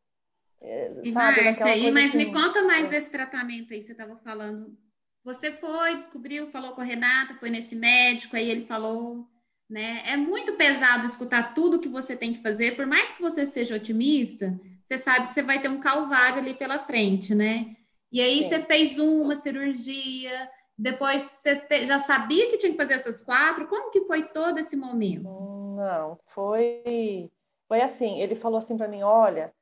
É, 0.63 0.89
sabe, 1.13 1.43
Márcia, 1.43 1.67
aí, 1.67 1.91
mas 1.91 2.15
assim, 2.15 2.19
me 2.19 2.33
conta 2.33 2.63
mais 2.63 2.85
é. 2.85 2.89
desse 2.89 3.11
tratamento 3.11 3.73
aí, 3.73 3.83
você 3.83 3.93
estava 3.93 4.17
falando 4.17 4.77
você 5.25 5.53
foi, 5.53 5.95
descobriu, 5.95 6.51
falou 6.51 6.73
com 6.73 6.81
a 6.81 6.85
Renata, 6.85 7.37
foi 7.39 7.49
nesse 7.49 7.77
médico, 7.77 8.37
aí 8.37 8.51
ele 8.51 8.67
falou, 8.67 9.25
né? 9.71 10.03
É 10.05 10.17
muito 10.17 10.55
pesado 10.55 11.07
escutar 11.07 11.55
tudo 11.55 11.79
que 11.79 11.89
você 11.89 12.17
tem 12.17 12.33
que 12.33 12.43
fazer, 12.43 12.75
por 12.75 12.87
mais 12.87 13.13
que 13.13 13.23
você 13.23 13.47
seja 13.47 13.77
otimista, 13.77 14.59
você 14.85 14.99
sabe 14.99 15.29
que 15.29 15.33
você 15.33 15.43
vai 15.43 15.61
ter 15.61 15.69
um 15.69 15.81
calvário 15.81 16.39
ali 16.39 16.55
pela 16.55 16.81
frente, 16.81 17.35
né? 17.35 17.77
E 18.11 18.21
aí 18.21 18.43
Sim. 18.43 18.49
você 18.49 18.61
fez 18.61 18.99
uma 18.99 19.37
cirurgia, 19.37 20.51
depois 20.77 21.23
você 21.23 21.57
te, 21.57 21.87
já 21.87 21.99
sabia 21.99 22.51
que 22.51 22.59
tinha 22.59 22.73
que 22.73 22.79
fazer 22.79 22.95
essas 22.95 23.23
quatro. 23.23 23.69
Como 23.69 23.91
que 23.91 24.05
foi 24.05 24.25
todo 24.25 24.59
esse 24.59 24.77
momento? 24.77 25.23
Não, 25.23 26.19
foi 26.27 27.31
foi 27.69 27.81
assim. 27.81 28.21
Ele 28.21 28.35
falou 28.35 28.59
assim 28.59 28.77
para 28.77 28.89
mim, 28.89 29.03
olha, 29.03 29.55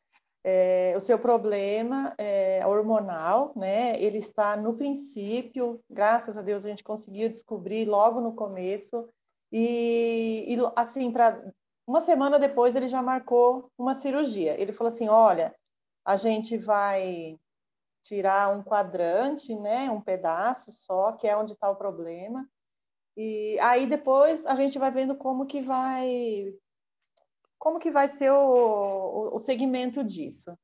é, 0.42 0.94
o 0.96 1.00
seu 1.00 1.18
problema 1.18 2.14
é 2.16 2.66
hormonal, 2.66 3.52
né? 3.54 4.00
Ele 4.00 4.18
está 4.18 4.56
no 4.56 4.74
princípio, 4.74 5.80
graças 5.88 6.36
a 6.36 6.42
Deus 6.42 6.64
a 6.64 6.68
gente 6.68 6.84
conseguiu 6.84 7.28
descobrir 7.28 7.84
logo 7.84 8.20
no 8.20 8.34
começo 8.34 9.08
e, 9.52 10.44
e 10.48 10.56
assim 10.76 11.10
para 11.12 11.52
uma 11.86 12.00
semana 12.00 12.38
depois 12.38 12.74
ele 12.76 12.88
já 12.88 13.02
marcou 13.02 13.70
uma 13.76 13.94
cirurgia. 13.94 14.58
Ele 14.60 14.72
falou 14.72 14.92
assim, 14.92 15.08
olha, 15.08 15.54
a 16.04 16.16
gente 16.16 16.56
vai 16.56 17.38
tirar 18.02 18.56
um 18.56 18.62
quadrante, 18.62 19.54
né? 19.54 19.90
Um 19.90 20.00
pedaço 20.00 20.72
só, 20.72 21.12
que 21.12 21.26
é 21.26 21.36
onde 21.36 21.52
está 21.52 21.68
o 21.68 21.76
problema. 21.76 22.48
E 23.16 23.58
aí 23.60 23.86
depois 23.86 24.46
a 24.46 24.54
gente 24.54 24.78
vai 24.78 24.90
vendo 24.90 25.14
como 25.16 25.46
que 25.46 25.60
vai 25.60 26.54
como 27.60 27.78
que 27.78 27.90
vai 27.90 28.08
ser 28.08 28.32
o, 28.32 28.36
o, 28.36 29.36
o 29.36 29.38
segmento 29.38 30.02
disso. 30.02 30.58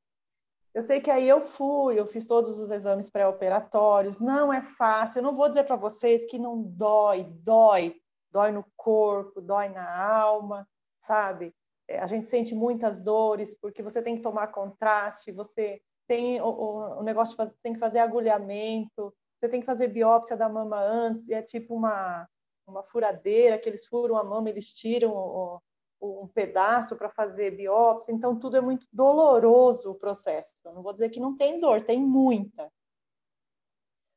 Eu 0.75 0.83
sei 0.83 1.01
que 1.01 1.11
aí 1.11 1.29
eu 1.29 1.43
fui, 1.43 2.01
eu 2.01 2.07
fiz 2.07 2.27
todos 2.27 2.59
os 2.59 2.71
exames 2.71 3.09
pré-operatórios, 3.09 4.19
não 4.19 4.53
é 4.53 4.63
fácil, 4.63 5.19
eu 5.19 5.23
não 5.23 5.37
vou 5.37 5.49
dizer 5.49 5.65
para 5.65 5.77
vocês 5.77 6.25
que 6.25 6.39
não 6.39 6.63
dói, 6.63 7.25
dói, 7.25 7.95
dói 8.31 8.51
no 8.51 8.65
corpo, 8.77 9.41
dói 9.41 9.69
na 9.69 10.05
alma, 10.19 10.69
sabe? 10.99 11.55
É, 11.89 11.99
a 11.99 12.07
gente 12.07 12.27
sente 12.27 12.55
muitas 12.55 13.01
dores, 13.01 13.55
porque 13.61 13.83
você 13.83 14.03
tem 14.03 14.17
que 14.17 14.23
tomar 14.23 14.49
contraste, 14.49 15.33
você 15.33 15.81
tem 16.07 16.41
o, 16.41 16.47
o, 16.47 17.01
o 17.01 17.03
negócio 17.03 17.33
de 17.33 17.37
fazer, 17.37 17.55
tem 17.63 17.73
que 17.75 17.79
fazer 17.79 17.99
agulhamento, 17.99 19.15
você 19.39 19.51
tem 19.51 19.61
que 19.61 19.67
fazer 19.67 19.89
biópsia 19.89 20.37
da 20.37 20.49
mama 20.49 20.81
antes, 20.81 21.29
e 21.29 21.35
é 21.35 21.43
tipo 21.43 21.75
uma, 21.75 22.27
uma 22.67 22.83
furadeira 22.83 23.59
que 23.59 23.69
eles 23.69 23.87
furam 23.87 24.17
a 24.17 24.25
mama, 24.25 24.49
eles 24.49 24.73
tiram 24.73 25.13
o, 25.13 25.61
um 26.01 26.29
pedaço 26.29 26.97
para 26.97 27.09
fazer 27.09 27.53
biópsia, 27.53 28.13
então 28.13 28.39
tudo 28.39 28.57
é 28.57 28.61
muito 28.61 28.87
doloroso 28.93 29.91
o 29.91 29.95
processo. 29.95 30.55
Eu 30.65 30.75
não 30.75 30.83
vou 30.83 30.93
dizer 30.93 31.09
que 31.11 31.21
não 31.21 31.37
tem 31.37 31.59
dor, 31.59 31.85
tem 31.85 32.01
muita. 32.01 32.71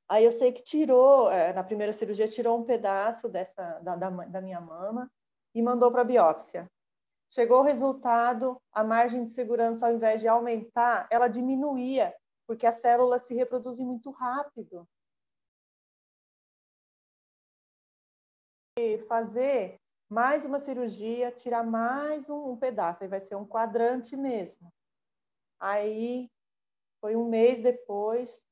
Aí 0.08 0.26
eu 0.26 0.32
sei 0.32 0.52
que 0.52 0.64
tirou, 0.64 1.32
é, 1.32 1.54
na 1.54 1.64
primeira 1.64 1.94
cirurgia, 1.94 2.28
tirou 2.28 2.58
um 2.58 2.66
pedaço 2.66 3.30
dessa 3.30 3.80
da, 3.80 3.96
da, 3.96 4.10
da 4.10 4.42
minha 4.42 4.60
mama 4.60 5.10
e 5.54 5.62
mandou 5.62 5.92
para 5.92 6.04
biópsia. 6.04 6.70
Chegou 7.32 7.60
o 7.60 7.64
resultado, 7.64 8.60
a 8.72 8.84
margem 8.84 9.24
de 9.24 9.30
segurança, 9.30 9.86
ao 9.86 9.94
invés 9.94 10.20
de 10.20 10.28
aumentar, 10.28 11.08
ela 11.12 11.28
diminuía, 11.28 12.14
porque 12.48 12.66
as 12.66 12.80
células 12.80 13.22
se 13.24 13.36
reproduzem 13.36 13.86
muito 13.86 14.10
rápido. 14.10 14.88
E 18.80 18.98
fazer 19.08 19.80
mais 20.10 20.44
uma 20.44 20.60
cirurgia, 20.60 21.32
tirar 21.32 21.64
mais 21.64 22.30
um, 22.30 22.52
um 22.52 22.58
pedaço, 22.58 23.04
aí 23.04 23.10
vai 23.10 23.22
ser 23.22 23.36
um 23.36 23.46
quadrante 23.46 24.18
mesmo. 24.18 24.74
Aí 25.60 26.30
foi 27.00 27.16
um 27.16 27.30
mês 27.30 27.62
depois, 27.62 28.48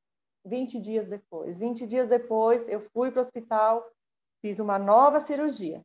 20 0.45 0.79
dias 0.79 1.07
depois. 1.07 1.57
20 1.57 1.87
dias 1.87 2.07
depois, 2.07 2.67
eu 2.67 2.79
fui 2.91 3.09
para 3.09 3.19
o 3.19 3.21
hospital, 3.21 3.91
fiz 4.39 4.59
uma 4.59 4.77
nova 4.77 5.19
cirurgia. 5.19 5.83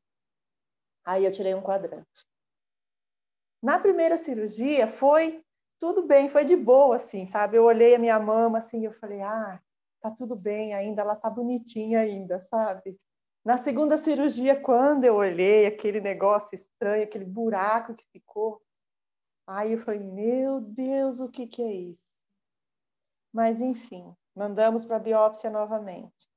Aí 1.04 1.24
eu 1.24 1.32
tirei 1.32 1.54
um 1.54 1.62
quadrante. 1.62 2.26
Na 3.62 3.78
primeira 3.78 4.18
cirurgia, 4.18 4.86
foi 4.86 5.42
tudo 5.78 6.02
bem, 6.02 6.28
foi 6.28 6.44
de 6.44 6.54
boa, 6.54 6.96
assim, 6.96 7.26
sabe? 7.26 7.56
Eu 7.56 7.64
olhei 7.64 7.94
a 7.94 7.98
minha 7.98 8.18
mama, 8.20 8.58
assim, 8.58 8.84
eu 8.84 8.92
falei, 8.92 9.22
ah, 9.22 9.60
tá 10.00 10.10
tudo 10.10 10.36
bem 10.36 10.74
ainda, 10.74 11.00
ela 11.00 11.16
tá 11.16 11.30
bonitinha 11.30 12.00
ainda, 12.00 12.40
sabe? 12.44 13.00
Na 13.44 13.58
segunda 13.58 13.96
cirurgia, 13.96 14.60
quando 14.60 15.02
eu 15.04 15.16
olhei 15.16 15.66
aquele 15.66 16.00
negócio 16.00 16.54
estranho, 16.54 17.02
aquele 17.02 17.24
buraco 17.24 17.94
que 17.94 18.04
ficou, 18.12 18.62
aí 19.44 19.72
eu 19.72 19.78
falei, 19.78 19.98
meu 19.98 20.60
Deus, 20.60 21.18
o 21.18 21.28
que, 21.28 21.48
que 21.48 21.60
é 21.60 21.72
isso? 21.72 22.02
Mas, 23.32 23.60
enfim, 23.60 24.14
mandamos 24.36 24.84
para 24.84 24.96
a 24.96 25.00
biópsia 25.00 25.50
novamente. 25.50 26.28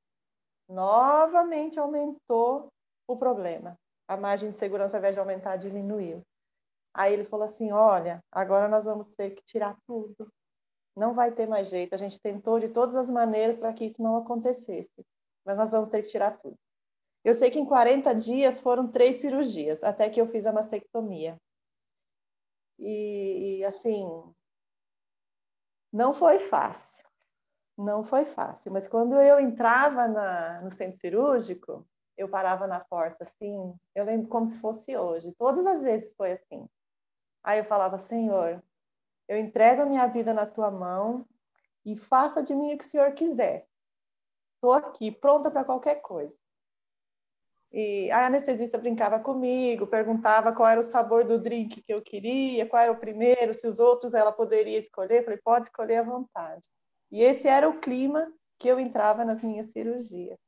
Novamente 0.67 1.79
aumentou 1.79 2.74
o 3.07 3.15
problema. 3.15 3.77
A 4.07 4.17
margem 4.17 4.50
de 4.50 4.57
segurança, 4.57 4.97
ao 4.97 5.00
invés 5.00 5.13
de 5.13 5.19
aumentar, 5.19 5.57
diminuiu. 5.57 6.24
Aí 6.91 7.13
ele 7.13 7.25
falou 7.25 7.45
assim: 7.45 7.71
Olha, 7.71 8.24
agora 8.31 8.67
nós 8.67 8.85
vamos 8.85 9.07
ter 9.15 9.31
que 9.31 9.43
tirar 9.45 9.77
tudo. 9.85 10.31
Não 10.95 11.13
vai 11.13 11.31
ter 11.31 11.47
mais 11.47 11.69
jeito. 11.69 11.93
A 11.93 11.97
gente 11.97 12.19
tentou 12.19 12.59
de 12.59 12.69
todas 12.69 12.95
as 12.95 13.09
maneiras 13.09 13.57
para 13.57 13.74
que 13.74 13.85
isso 13.85 14.01
não 14.01 14.17
acontecesse, 14.17 15.05
mas 15.45 15.57
nós 15.57 15.71
vamos 15.71 15.89
ter 15.89 16.01
que 16.01 16.09
tirar 16.09 16.31
tudo. 16.39 16.57
Eu 17.25 17.34
sei 17.34 17.50
que 17.50 17.58
em 17.58 17.65
40 17.65 18.13
dias 18.13 18.60
foram 18.60 18.88
três 18.88 19.15
cirurgias, 19.15 19.84
até 19.84 20.08
que 20.12 20.22
eu 20.22 20.27
fiz 20.27 20.46
a 20.46 20.53
mastectomia. 20.53 21.41
E, 22.77 23.58
e 23.58 23.65
assim, 23.65 24.08
não 25.91 26.13
foi 26.13 26.38
fácil. 26.38 27.03
Não 27.75 28.03
foi 28.03 28.25
fácil, 28.25 28.72
mas 28.72 28.88
quando 28.88 29.20
eu 29.20 29.39
entrava 29.39 30.08
na, 30.08 30.62
no 30.62 30.72
centro 30.72 31.00
cirúrgico, 31.00 31.86
eu 32.15 32.29
parava 32.29 32.67
na 32.67 32.79
porta 32.79 33.24
assim, 33.24 33.75
eu 33.96 34.05
lembro 34.05 34.29
como 34.29 34.46
se 34.46 34.60
fosse 34.60 34.96
hoje. 34.96 35.34
Todas 35.34 35.65
as 35.65 35.82
vezes 35.82 36.13
foi 36.13 36.32
assim. 36.32 36.70
Aí 37.44 37.58
eu 37.58 37.65
falava, 37.65 37.98
Senhor, 37.98 38.63
eu 39.27 39.39
entrego 39.39 39.82
a 39.82 39.86
minha 39.88 40.05
vida 40.05 40.32
na 40.32 40.46
tua 40.46 40.70
mão 40.70 41.27
e 41.84 41.98
faça 41.98 42.44
de 42.44 42.53
mim 42.53 42.75
o 42.75 42.77
que 42.77 42.86
o 42.86 42.88
Senhor 42.88 43.12
quiser. 43.13 43.67
Estou 44.53 44.74
aqui, 44.74 45.12
pronta 45.12 45.50
para 45.50 45.65
qualquer 45.65 45.96
coisa. 45.96 46.44
E 47.77 48.10
a 48.10 48.27
anestesista 48.27 48.77
brincava 48.77 49.20
comigo, 49.20 49.86
perguntava 49.86 50.53
qual 50.53 50.70
era 50.70 50.79
o 50.79 50.84
sabor 50.84 51.25
do 51.25 51.38
drink 51.38 51.82
que 51.82 51.94
eu 51.94 52.01
queria, 52.01 52.65
qual 52.65 52.82
era 52.82 52.91
o 52.94 52.98
primeiro, 52.98 53.53
se 53.53 53.67
os 53.67 53.79
outros 53.79 54.13
ela 54.13 54.32
poderia 54.32 54.79
escolher. 54.79 55.20
Eu 55.20 55.24
falei, 55.25 55.39
pode 55.44 55.65
escolher 55.65 55.98
à 55.98 56.03
vontade. 56.03 56.65
E 57.12 57.22
esse 57.22 57.50
era 57.50 57.67
o 57.67 57.77
clima 57.82 58.32
que 58.58 58.70
eu 58.70 58.79
entrava 58.79 59.25
nas 59.25 59.44
minhas 59.44 59.72
cirurgias. 59.72 60.39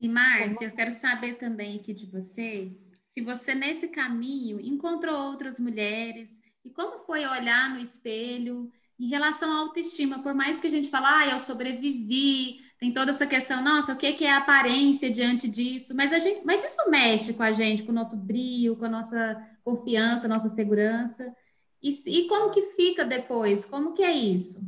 E 0.00 0.08
Márcia, 0.08 0.68
eu 0.68 0.74
quero 0.74 0.92
saber 0.92 1.34
também 1.34 1.76
aqui 1.76 1.92
de 1.92 2.06
você, 2.06 2.74
se 3.04 3.20
você 3.20 3.54
nesse 3.54 3.88
caminho 3.88 4.58
encontrou 4.58 5.14
outras 5.14 5.60
mulheres 5.60 6.30
e 6.64 6.70
como 6.70 7.04
foi 7.04 7.26
olhar 7.26 7.68
no 7.68 7.78
espelho 7.78 8.72
em 8.98 9.08
relação 9.08 9.52
à 9.52 9.58
autoestima, 9.58 10.22
por 10.22 10.32
mais 10.32 10.60
que 10.60 10.66
a 10.66 10.70
gente 10.70 10.88
fale, 10.88 11.06
ah, 11.06 11.32
eu 11.32 11.38
sobrevivi, 11.38 12.60
tem 12.84 12.92
toda 12.92 13.12
essa 13.12 13.26
questão, 13.26 13.62
nossa, 13.62 13.94
o 13.94 13.96
que 13.96 14.26
é 14.26 14.30
a 14.30 14.38
aparência 14.38 15.10
diante 15.10 15.48
disso? 15.48 15.96
Mas, 15.96 16.12
a 16.12 16.18
gente, 16.18 16.44
mas 16.44 16.62
isso 16.62 16.90
mexe 16.90 17.32
com 17.32 17.42
a 17.42 17.50
gente, 17.50 17.82
com 17.82 17.90
o 17.90 17.94
nosso 17.94 18.14
brilho, 18.14 18.76
com 18.76 18.84
a 18.84 18.90
nossa 18.90 19.42
confiança, 19.64 20.28
nossa 20.28 20.50
segurança. 20.50 21.34
E, 21.82 21.90
e 22.06 22.28
como 22.28 22.50
que 22.50 22.60
fica 22.72 23.02
depois? 23.02 23.64
Como 23.64 23.94
que 23.94 24.02
é 24.02 24.12
isso? 24.12 24.60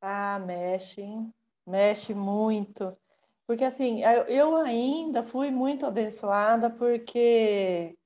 Ah, 0.00 0.38
mexe, 0.38 1.00
hein? 1.00 1.34
mexe 1.66 2.14
muito. 2.14 2.96
Porque 3.44 3.64
assim, 3.64 4.02
eu 4.28 4.56
ainda 4.58 5.24
fui 5.24 5.50
muito 5.50 5.84
abençoada 5.84 6.70
porque 6.70 7.98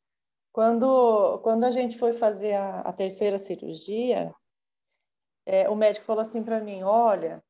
quando, 0.50 1.40
quando 1.40 1.64
a 1.64 1.70
gente 1.70 1.99
foi 1.99 2.14
fazer 2.14 2.54
a, 2.54 2.80
a 2.80 2.92
terceira 2.92 3.38
cirurgia, 3.38 4.34
é, 5.44 5.68
o 5.68 5.76
médico 5.76 6.06
falou 6.06 6.23
assim 6.23 6.42
para 6.42 6.61
mim: 6.61 6.82
olha, 6.82 7.44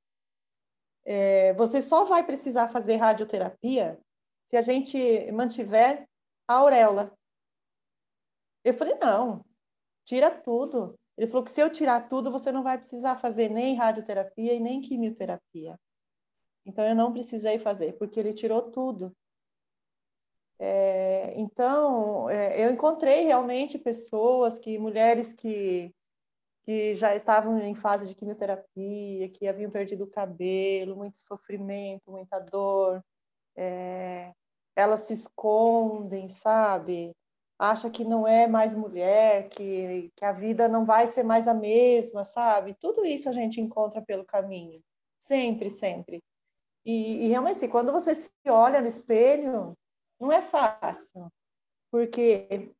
é, 1.04 1.52
você 1.54 1.82
só 1.82 2.04
vai 2.04 2.25
precisar 2.25 2.68
fazer 2.68 2.96
radioterapia 2.96 3.99
se 4.46 4.56
a 4.56 4.62
gente 4.62 5.30
mantiver 5.32 6.08
a 6.49 6.54
auréola. 6.54 7.16
Eu 8.64 8.75
falei: 8.75 8.94
não, 8.94 9.44
tira 10.04 10.30
tudo. 10.30 10.99
Ele 11.16 11.28
falou 11.28 11.44
que 11.44 11.52
se 11.52 11.61
eu 11.61 11.70
tirar 11.70 12.08
tudo, 12.08 12.30
você 12.30 12.50
não 12.50 12.62
vai 12.62 12.78
precisar 12.78 13.16
fazer 13.16 13.49
nem 13.49 13.76
radioterapia 13.76 14.52
e 14.54 14.61
nem 14.61 14.80
quimioterapia. 14.80 15.78
Então 16.66 16.84
eu 16.84 16.94
não 16.94 17.12
precisei 17.12 17.58
fazer, 17.58 17.92
porque 17.99 18.18
ele 18.18 18.32
tirou 18.32 18.70
tudo. 18.70 19.14
É, 20.58 21.38
então 21.38 22.30
é, 22.30 22.64
eu 22.64 22.70
encontrei 22.70 23.25
realmente 23.25 23.78
pessoas 23.78 24.58
que 24.58 24.78
mulheres 24.78 25.32
que 25.32 25.94
que 26.64 26.94
já 26.97 27.14
estavam 27.14 27.59
em 27.61 27.75
fase 27.75 28.06
de 28.06 28.14
quimioterapia, 28.14 29.28
que 29.28 29.47
haviam 29.47 29.71
perdido 29.71 30.04
o 30.04 30.11
cabelo, 30.11 30.97
muito 30.97 31.18
sofrimento, 31.18 32.11
muita 32.11 32.38
dor. 32.38 33.04
É, 33.56 34.33
elas 34.75 35.00
se 35.00 35.12
escondem, 35.12 36.28
sabe? 36.28 37.14
Acha 37.59 37.90
que 37.90 38.04
não 38.04 38.26
é 38.26 38.47
mais 38.47 38.75
mulher, 38.75 39.49
que, 39.50 40.11
que 40.16 40.25
a 40.25 40.33
vida 40.33 40.66
não 40.68 40.85
vai 40.85 41.06
ser 41.06 41.23
mais 41.23 41.47
a 41.47 41.54
mesma, 41.54 42.25
sabe? 42.25 42.75
Tudo 42.80 43.04
isso 43.04 43.28
a 43.28 43.33
gente 43.33 43.61
encontra 43.61 44.02
pelo 44.02 44.25
caminho. 44.25 44.83
Sempre, 45.21 45.71
sempre. 45.71 46.23
E, 46.85 47.26
e 47.26 47.28
realmente, 47.28 47.56
assim, 47.56 47.68
quando 47.68 47.92
você 47.92 48.14
se 48.14 48.30
olha 48.49 48.80
no 48.80 48.88
espelho, 48.88 49.76
não 50.21 50.33
é 50.33 50.42
fácil, 50.42 51.28
porque, 51.90 52.73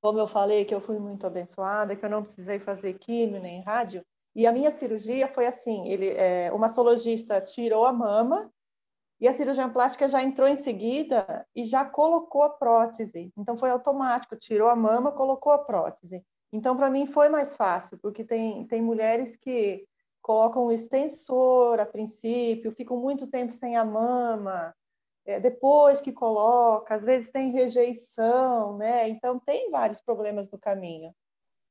como 0.00 0.18
eu 0.18 0.26
falei, 0.26 0.64
que 0.64 0.74
eu 0.74 0.80
fui 0.80 0.98
muito 0.98 1.26
abençoada, 1.26 1.96
que 1.96 2.04
eu 2.04 2.10
não 2.10 2.22
precisei 2.22 2.58
fazer 2.58 2.94
químio 2.94 3.40
nem 3.40 3.62
rádio, 3.62 4.04
e 4.34 4.46
a 4.46 4.52
minha 4.52 4.70
cirurgia 4.70 5.26
foi 5.28 5.46
assim: 5.46 5.86
ele, 5.88 6.10
é, 6.10 6.52
o 6.52 6.58
mastologista 6.58 7.40
tirou 7.40 7.84
a 7.84 7.92
mama 7.92 8.50
e 9.20 9.26
a 9.26 9.32
cirurgia 9.32 9.68
plástica 9.68 10.08
já 10.08 10.22
entrou 10.22 10.46
em 10.46 10.56
seguida 10.56 11.46
e 11.54 11.64
já 11.64 11.84
colocou 11.84 12.44
a 12.44 12.50
prótese. 12.50 13.32
Então 13.36 13.56
foi 13.56 13.70
automático, 13.70 14.36
tirou 14.36 14.68
a 14.68 14.76
mama, 14.76 15.10
colocou 15.10 15.52
a 15.52 15.58
prótese. 15.58 16.24
Então 16.52 16.76
para 16.76 16.88
mim 16.88 17.04
foi 17.04 17.28
mais 17.28 17.56
fácil, 17.56 17.98
porque 17.98 18.24
tem, 18.24 18.64
tem 18.66 18.80
mulheres 18.80 19.36
que 19.36 19.84
colocam 20.22 20.66
o 20.66 20.72
extensor 20.72 21.80
a 21.80 21.86
princípio, 21.86 22.70
ficam 22.70 22.96
muito 22.96 23.26
tempo 23.26 23.52
sem 23.52 23.76
a 23.76 23.84
mama, 23.84 24.72
é, 25.28 25.38
depois 25.38 26.00
que 26.00 26.10
coloca, 26.10 26.94
às 26.94 27.04
vezes 27.04 27.30
tem 27.30 27.50
rejeição, 27.50 28.78
né? 28.78 29.06
Então 29.10 29.38
tem 29.38 29.70
vários 29.70 30.00
problemas 30.00 30.50
no 30.50 30.58
caminho. 30.58 31.14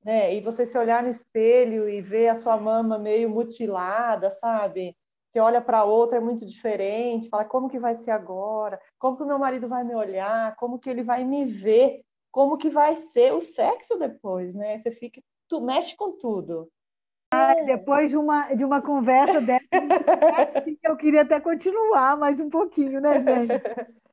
Né? 0.05 0.35
E 0.35 0.41
você 0.41 0.63
se 0.63 0.77
olhar 0.77 1.01
no 1.01 1.09
espelho 1.09 1.89
e 1.89 1.99
ver 1.99 2.27
a 2.27 2.35
sua 2.35 2.55
mama 2.55 2.99
meio 2.99 3.27
mutilada, 3.29 4.29
sabe? 4.29 4.95
Você 5.31 5.39
olha 5.39 5.59
para 5.59 5.83
outra 5.85 6.17
é 6.19 6.21
muito 6.21 6.45
diferente, 6.45 7.29
fala 7.29 7.45
como 7.45 7.67
que 7.67 7.79
vai 7.79 7.95
ser 7.95 8.11
agora, 8.11 8.79
como 8.99 9.17
que 9.17 9.23
o 9.23 9.27
meu 9.27 9.39
marido 9.39 9.67
vai 9.67 9.83
me 9.83 9.95
olhar, 9.95 10.55
como 10.57 10.77
que 10.77 10.87
ele 10.87 11.01
vai 11.01 11.23
me 11.23 11.43
ver, 11.43 12.03
como 12.31 12.57
que 12.57 12.69
vai 12.69 12.95
ser 12.95 13.33
o 13.33 13.41
sexo 13.41 13.97
depois, 13.97 14.53
né? 14.53 14.77
Você 14.77 14.91
fica, 14.91 15.19
tu 15.49 15.61
mexe 15.61 15.95
com 15.97 16.15
tudo. 16.15 16.69
Ai, 17.33 17.65
depois 17.65 18.09
de 18.09 18.17
uma, 18.17 18.53
de 18.53 18.63
uma 18.63 18.81
conversa 18.81 19.41
dessa, 19.41 19.65
eu 20.83 20.95
queria 20.95 21.23
até 21.23 21.39
continuar 21.39 22.17
mais 22.17 22.39
um 22.39 22.49
pouquinho, 22.49 23.01
né, 23.01 23.19
gente? 23.19 23.51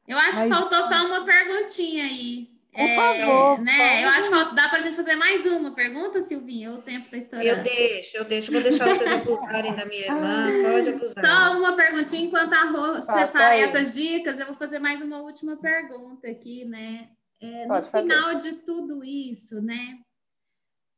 Eu 0.06 0.18
acho 0.18 0.36
Mas... 0.36 0.48
que 0.48 0.54
faltou 0.54 0.82
só 0.82 1.06
uma 1.06 1.24
perguntinha 1.24 2.04
aí. 2.04 2.54
Por 2.72 2.80
é, 2.82 2.96
favor. 2.96 3.62
Né? 3.62 4.04
Eu 4.04 4.08
acho 4.08 4.28
que 4.28 4.54
dá 4.56 4.68
para 4.68 4.78
a 4.78 4.80
gente 4.80 4.96
fazer 4.96 5.14
mais 5.14 5.46
uma 5.46 5.72
pergunta, 5.76 6.20
Silvinha, 6.22 6.72
o 6.72 6.82
tempo 6.82 7.04
está 7.04 7.16
estourando. 7.16 7.48
Eu 7.48 7.62
deixo, 7.62 8.16
eu 8.16 8.24
deixo. 8.24 8.52
Vou 8.52 8.60
deixar 8.60 8.88
vocês 8.88 9.12
abusarem 9.12 9.72
da 9.74 9.86
minha 9.86 10.06
irmã, 10.06 10.72
pode 10.72 10.88
abusar. 10.88 11.24
Só 11.24 11.58
uma 11.58 11.76
perguntinha, 11.76 12.26
enquanto 12.26 12.52
a 12.52 12.64
Rô 12.64 13.00
separa 13.00 13.56
essas 13.56 13.94
dicas, 13.94 14.40
eu 14.40 14.46
vou 14.46 14.56
fazer 14.56 14.80
mais 14.80 15.00
uma 15.00 15.20
última 15.22 15.56
pergunta 15.56 16.28
aqui, 16.28 16.64
né? 16.64 17.10
É, 17.40 17.66
no 17.66 17.74
fazer. 17.74 18.08
final 18.08 18.34
de 18.34 18.52
tudo 18.54 19.04
isso, 19.04 19.62
né? 19.62 19.98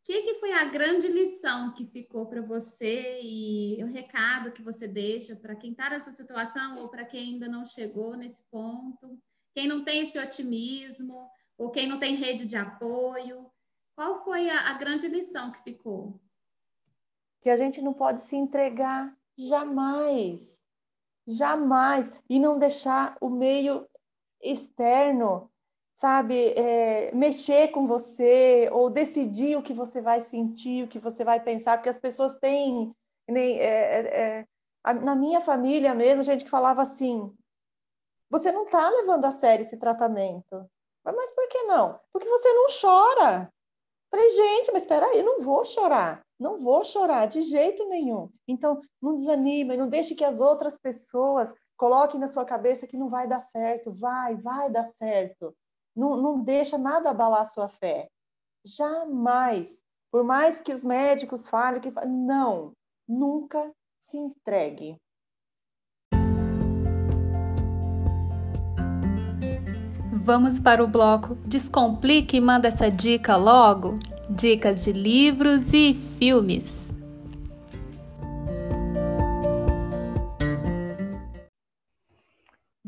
Que, 0.07 0.23
que 0.23 0.35
foi 0.37 0.53
a 0.53 0.65
grande 0.67 1.09
lição 1.09 1.75
que 1.75 1.85
ficou 1.85 2.27
para 2.27 2.41
você 2.41 3.21
e 3.21 3.83
o 3.83 3.89
recado 3.89 4.53
que 4.53 4.63
você 4.63 4.87
deixa 4.87 5.35
para 5.35 5.57
quem 5.57 5.73
está 5.73 5.91
nessa 5.91 6.13
situação 6.13 6.81
ou 6.81 6.89
para 6.89 7.05
quem 7.05 7.33
ainda 7.35 7.49
não 7.49 7.65
chegou 7.65 8.17
nesse 8.17 8.41
ponto? 8.45 9.21
Quem 9.53 9.67
não 9.67 9.85
tem 9.85 10.03
esse 10.03 10.17
otimismo, 10.17 11.29
ou 11.59 11.73
quem 11.73 11.89
não 11.89 11.99
tem 11.99 12.15
rede 12.15 12.47
de 12.47 12.57
apoio? 12.57 13.51
Qual 13.97 14.23
foi 14.23 14.49
a, 14.49 14.71
a 14.71 14.75
grande 14.75 15.09
lição 15.09 15.51
que 15.51 15.65
ficou? 15.65 16.21
Que 17.41 17.51
a 17.51 17.57
gente 17.57 17.83
não 17.83 17.93
pode 17.93 18.21
se 18.21 18.37
entregar 18.37 19.13
jamais, 19.37 20.61
jamais, 21.27 22.13
e 22.31 22.39
não 22.39 22.61
deixar 22.61 23.19
o 23.21 23.29
meio 23.29 23.85
externo, 24.41 25.51
sabe, 25.97 26.51
é, 26.51 27.11
mexer 27.15 27.69
com 27.69 27.87
você 27.87 28.69
ou 28.71 28.91
decidir 28.91 29.57
o 29.57 29.63
que 29.63 29.73
você 29.73 30.03
vai 30.03 30.21
sentir, 30.21 30.85
o 30.85 30.89
que 30.89 30.99
você 30.99 31.25
vai 31.25 31.41
pensar, 31.43 31.79
porque 31.79 31.89
as 31.89 31.99
pessoas 31.99 32.37
têm, 32.37 32.95
nem, 33.27 33.59
é, 33.59 33.65
é, 33.65 34.41
é 34.41 34.47
na 34.95 35.17
minha 35.17 35.41
família 35.41 35.95
mesmo, 35.95 36.23
gente 36.23 36.45
que 36.45 36.51
falava 36.51 36.83
assim, 36.83 37.35
você 38.31 38.53
não 38.53 38.65
está 38.65 38.89
levando 38.91 39.25
a 39.25 39.33
sério 39.33 39.63
esse 39.63 39.79
tratamento. 39.79 40.69
Mas 41.03 41.31
por 41.31 41.49
que 41.49 41.63
não? 41.63 41.99
Porque 42.13 42.29
você 42.29 42.53
não 42.53 42.67
chora. 42.81 43.53
Falei, 44.11 44.31
gente, 44.31 44.73
mas 44.73 44.83
espera 44.83 45.07
aí, 45.07 45.19
eu 45.19 45.25
não 45.25 45.41
vou 45.41 45.65
chorar. 45.65 46.21
Não 46.39 46.59
vou 46.59 46.85
chorar 46.85 47.27
de 47.27 47.43
jeito 47.43 47.89
nenhum. 47.89 48.29
Então, 48.47 48.83
não 49.01 49.17
desanime, 49.17 49.77
não 49.77 49.89
deixe 49.89 50.15
que 50.15 50.25
as 50.25 50.41
outras 50.41 50.77
pessoas 50.77 51.55
coloquem 51.77 52.21
na 52.21 52.29
sua 52.29 52.45
cabeça 52.45 52.87
que 52.87 52.97
não 52.97 53.09
vai 53.09 53.27
dar 53.27 53.41
certo. 53.41 53.93
Vai, 53.93 54.37
vai 54.37 54.71
dar 54.71 54.85
certo. 54.85 55.55
Não, 55.97 56.17
não 56.21 56.43
deixa 56.43 56.77
nada 56.77 57.11
abalar 57.11 57.41
a 57.41 57.47
sua 57.47 57.69
fé. 57.69 58.09
Jamais. 58.65 59.83
Por 60.13 60.23
mais 60.23 60.61
que 60.61 60.73
os 60.73 60.85
médicos 60.85 61.49
falem, 61.49 61.81
que 61.81 61.91
não, 62.07 62.73
nunca 63.09 63.73
se 63.99 64.17
entregue. 64.19 64.97
Vamos 70.13 70.59
para 70.59 70.83
o 70.83 70.89
bloco 70.89 71.37
Descomplique 71.47 72.37
e 72.37 72.41
manda 72.41 72.69
essa 72.69 72.91
dica 72.91 73.37
logo. 73.37 73.99
Dicas 74.29 74.85
de 74.85 74.93
livros 74.93 75.73
e 75.73 75.95
filmes. 76.19 76.86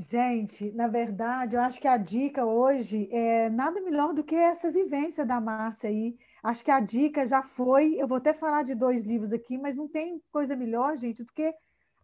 Gente, 0.01 0.71
na 0.75 0.87
verdade, 0.87 1.57
eu 1.57 1.61
acho 1.61 1.81
que 1.81 1.89
a 1.89 1.97
dica 1.97 2.47
hoje 2.47 3.09
é 3.11 3.51
nada 3.51 3.81
melhor 3.81 4.15
do 4.15 4.23
que 4.23 4.37
essa 4.37 4.71
vivência 4.71 5.27
da 5.27 5.41
Márcia 5.41 5.91
aí. 5.91 6.17
Acho 6.41 6.65
que 6.65 6.71
a 6.71 6.79
dica 6.79 7.27
já 7.27 7.43
foi. 7.43 7.97
Eu 8.01 8.07
vou 8.07 8.19
até 8.19 8.33
falar 8.33 8.63
de 8.63 8.77
dois 8.77 9.03
livros 9.05 9.33
aqui, 9.33 9.59
mas 9.59 9.77
não 9.77 9.89
tem 9.89 10.23
coisa 10.31 10.55
melhor, 10.55 10.97
gente, 10.97 11.25
do 11.25 11.33
que 11.33 11.53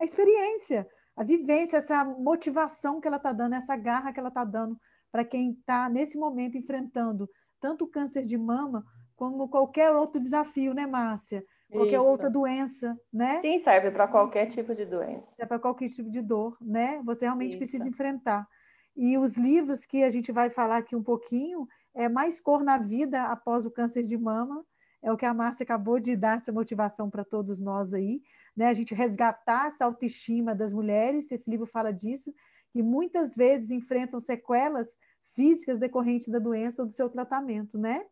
a 0.01 0.05
experiência, 0.05 0.85
a 1.15 1.23
vivência, 1.23 1.77
essa 1.77 2.05
motivação 2.05 3.01
que 3.01 3.07
ela 3.07 3.17
está 3.17 3.33
dando, 3.33 3.55
essa 3.55 3.77
garra 3.77 4.13
que 4.13 4.19
ela 4.19 4.29
está 4.29 4.45
dando 4.45 4.77
para 5.13 5.25
quem 5.25 5.53
está 5.53 5.89
nesse 5.89 6.19
momento 6.19 6.59
enfrentando 6.59 7.31
tanto 7.61 7.85
o 7.85 7.89
câncer 7.89 8.27
de 8.27 8.37
mama 8.37 8.85
como 9.15 9.49
qualquer 9.49 9.93
outro 9.93 10.21
desafio, 10.21 10.75
né, 10.75 10.85
Márcia? 10.85 11.45
Qualquer 11.75 11.99
Isso. 11.99 12.07
outra 12.07 12.31
doença, 12.31 12.97
né? 13.13 13.35
Sim, 13.37 13.59
serve 13.59 13.91
para 13.91 14.07
qualquer 14.07 14.47
tipo 14.47 14.75
de 14.75 14.87
doença. 14.87 15.35
É 15.41 15.45
para 15.45 15.59
qualquer 15.59 15.91
tipo 15.91 16.09
de 16.09 16.23
dor, 16.23 16.57
né? 16.61 17.03
Você 17.05 17.25
realmente 17.25 17.51
Isso. 17.51 17.59
precisa 17.59 17.89
enfrentar. 17.89 18.47
E 18.97 19.19
os 19.19 19.37
livros 19.37 19.85
que 19.85 20.05
a 20.05 20.11
gente 20.11 20.31
vai 20.31 20.51
falar 20.51 20.77
aqui 20.77 20.95
um 20.95 21.03
pouquinho 21.03 21.67
é 21.93 22.09
Mais 22.09 22.41
Cor 22.41 22.63
na 22.63 22.79
Vida 22.79 23.25
após 23.25 23.67
o 23.67 23.73
câncer 23.73 24.05
de 24.05 24.17
mama. 24.17 24.65
É 25.03 25.13
o 25.13 25.17
que 25.17 25.27
a 25.27 25.35
Márcia 25.35 25.65
acabou 25.65 25.99
de 25.99 26.15
dar 26.15 26.37
essa 26.37 26.53
motivação 26.53 27.11
para 27.11 27.25
todos 27.25 27.61
nós 27.61 27.93
aí, 27.93 28.23
né? 28.57 28.69
A 28.69 28.75
gente 28.75 28.95
resgatar 28.95 29.67
essa 29.67 29.85
autoestima 29.85 30.55
das 30.55 30.73
mulheres, 30.73 31.31
esse 31.33 31.51
livro 31.51 31.67
fala 31.67 31.93
disso, 31.93 32.33
que 32.71 32.85
muitas 32.85 33.35
vezes 33.35 33.71
enfrentam 33.71 34.21
sequelas 34.21 34.97
físicas 35.35 35.81
decorrentes 35.81 36.29
da 36.29 36.39
doença 36.39 36.83
ou 36.83 36.87
do 36.87 36.95
seu 36.95 37.11
tratamento, 37.11 37.77
né? 37.77 38.05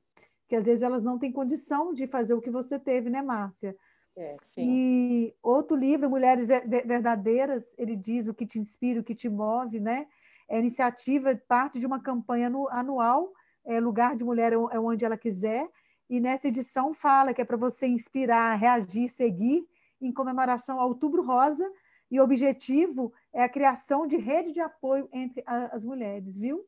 Que 0.53 0.57
às 0.57 0.67
vezes 0.67 0.83
elas 0.83 1.03
não 1.03 1.19
têm 1.19 1.33
condição 1.33 1.95
de 1.95 2.07
fazer 2.07 2.35
o 2.35 2.41
que 2.43 2.51
você 2.51 2.79
teve, 2.79 3.09
né, 3.09 3.23
Márcia? 3.23 3.75
É, 4.15 4.37
sim. 4.43 4.69
E 4.69 5.35
outro 5.43 5.75
livro, 5.75 6.11
Mulheres 6.11 6.47
Verdadeiras, 6.47 7.75
ele 7.79 7.97
diz 7.97 8.27
o 8.27 8.35
que 8.35 8.45
te 8.45 8.59
inspira, 8.59 9.01
o 9.01 9.03
que 9.03 9.15
te 9.15 9.31
move, 9.31 9.81
né? 9.81 10.07
É 10.47 10.59
iniciativa, 10.59 11.35
parte 11.49 11.81
de 11.81 11.87
uma 11.87 12.03
campanha 12.03 12.53
anual, 12.69 13.33
é, 13.65 13.81
Lugar 13.81 14.15
de 14.15 14.25
Mulher 14.25 14.53
é, 14.53 14.57
é 14.57 14.79
onde 14.79 15.07
ela 15.07 15.17
quiser, 15.17 15.67
e 16.11 16.21
nessa 16.21 16.49
edição 16.49 16.93
fala 16.93 17.33
que 17.33 17.41
é 17.41 17.47
para 17.47 17.57
você 17.57 17.87
inspirar, 17.87 18.55
reagir, 18.57 19.09
seguir, 19.09 19.67
em 20.03 20.13
comemoração 20.13 20.79
ao 20.79 20.89
Outubro 20.89 21.25
Rosa, 21.25 21.67
e 22.11 22.21
o 22.21 22.23
objetivo 22.23 23.11
é 23.33 23.43
a 23.43 23.49
criação 23.49 24.07
de 24.07 24.19
rede 24.19 24.53
de 24.53 24.61
apoio 24.61 25.09
entre 25.15 25.43
as 25.47 25.83
mulheres, 25.83 26.37
viu? 26.37 26.63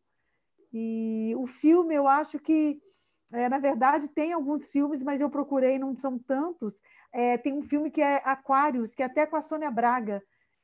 E 0.73 1.35
o 1.37 1.47
filme, 1.47 1.94
eu 1.94 2.09
acho 2.09 2.38
que, 2.38 2.81
é, 3.32 3.48
na 3.48 3.58
verdade, 3.58 4.08
tem 4.08 4.32
alguns 4.32 4.70
filmes, 4.70 5.02
mas 5.02 5.20
eu 5.20 5.30
procurei, 5.30 5.78
não 5.78 5.96
são 5.96 6.18
tantos. 6.18 6.82
É, 7.12 7.38
tem 7.38 7.52
um 7.54 7.62
filme 7.62 7.90
que 7.90 8.00
é 8.00 8.16
Aquários, 8.24 8.94
que 8.94 9.02
é 9.02 9.06
até 9.06 9.26
com 9.26 9.37
a 9.37 9.42
Sônia 9.42 9.70
Braga, 9.70 10.22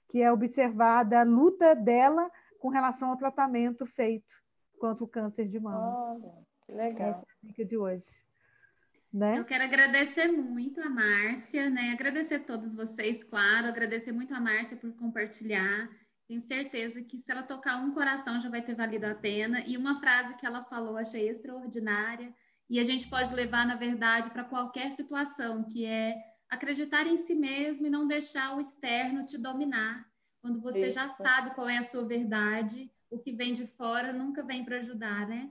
que 0.09 0.21
é 0.21 0.31
observada 0.31 1.21
a 1.21 1.25
luta 1.25 1.75
dela 1.75 2.31
com 2.59 2.69
relação 2.69 3.11
ao 3.11 3.17
tratamento 3.17 3.87
feito 3.87 4.37
contra 4.79 5.05
o 5.05 5.09
câncer 5.09 5.49
de 5.49 5.59
mama. 5.59 6.15
Olha, 6.15 6.47
que 6.67 6.75
legal. 6.75 7.09
Essa 7.11 7.19
é 7.21 7.23
a 7.23 7.47
dica 7.49 7.65
de 7.65 7.77
hoje. 7.77 8.07
Né? 9.13 9.39
Eu 9.39 9.45
quero 9.45 9.65
agradecer 9.65 10.31
muito 10.31 10.81
a 10.81 10.89
Márcia, 10.89 11.69
né? 11.69 11.91
Agradecer 11.93 12.37
a 12.37 12.41
todos 12.41 12.75
vocês, 12.77 13.25
claro, 13.25 13.67
agradecer 13.67 14.13
muito 14.13 14.33
a 14.33 14.41
Márcia 14.41 14.77
por 14.77 14.93
compartilhar. 14.93 15.91
Tenho 16.29 16.41
certeza 16.41 17.03
que 17.03 17.19
se 17.19 17.33
ela 17.33 17.43
tocar 17.43 17.79
um 17.79 17.93
coração 17.93 18.39
já 18.39 18.49
vai 18.49 18.63
ter 18.63 18.77
valido 18.77 19.07
a 19.07 19.15
pena. 19.15 19.65
E 19.67 19.77
uma 19.77 19.99
frase 19.99 20.37
que 20.37 20.47
ela 20.47 20.63
falou, 20.63 20.97
achei 20.97 21.29
extraordinária, 21.29 22.33
e 22.71 22.79
a 22.79 22.85
gente 22.85 23.09
pode 23.09 23.35
levar, 23.35 23.67
na 23.67 23.75
verdade, 23.75 24.31
para 24.31 24.45
qualquer 24.45 24.93
situação, 24.93 25.65
que 25.65 25.85
é 25.85 26.17
acreditar 26.49 27.05
em 27.05 27.17
si 27.17 27.35
mesmo 27.35 27.89
e 27.89 27.91
não 27.91 28.07
deixar 28.07 28.57
o 28.57 28.61
externo 28.61 29.27
te 29.27 29.37
dominar. 29.37 30.09
Quando 30.41 30.61
você 30.61 30.87
Isso. 30.87 30.95
já 30.95 31.09
sabe 31.09 31.53
qual 31.55 31.69
é 31.69 31.79
a 31.79 31.83
sua 31.83 32.07
verdade, 32.07 32.89
o 33.11 33.19
que 33.19 33.33
vem 33.33 33.53
de 33.55 33.67
fora 33.67 34.13
nunca 34.13 34.45
vem 34.45 34.65
para 34.65 34.79
ajudar, 34.79 35.29
né? 35.29 35.51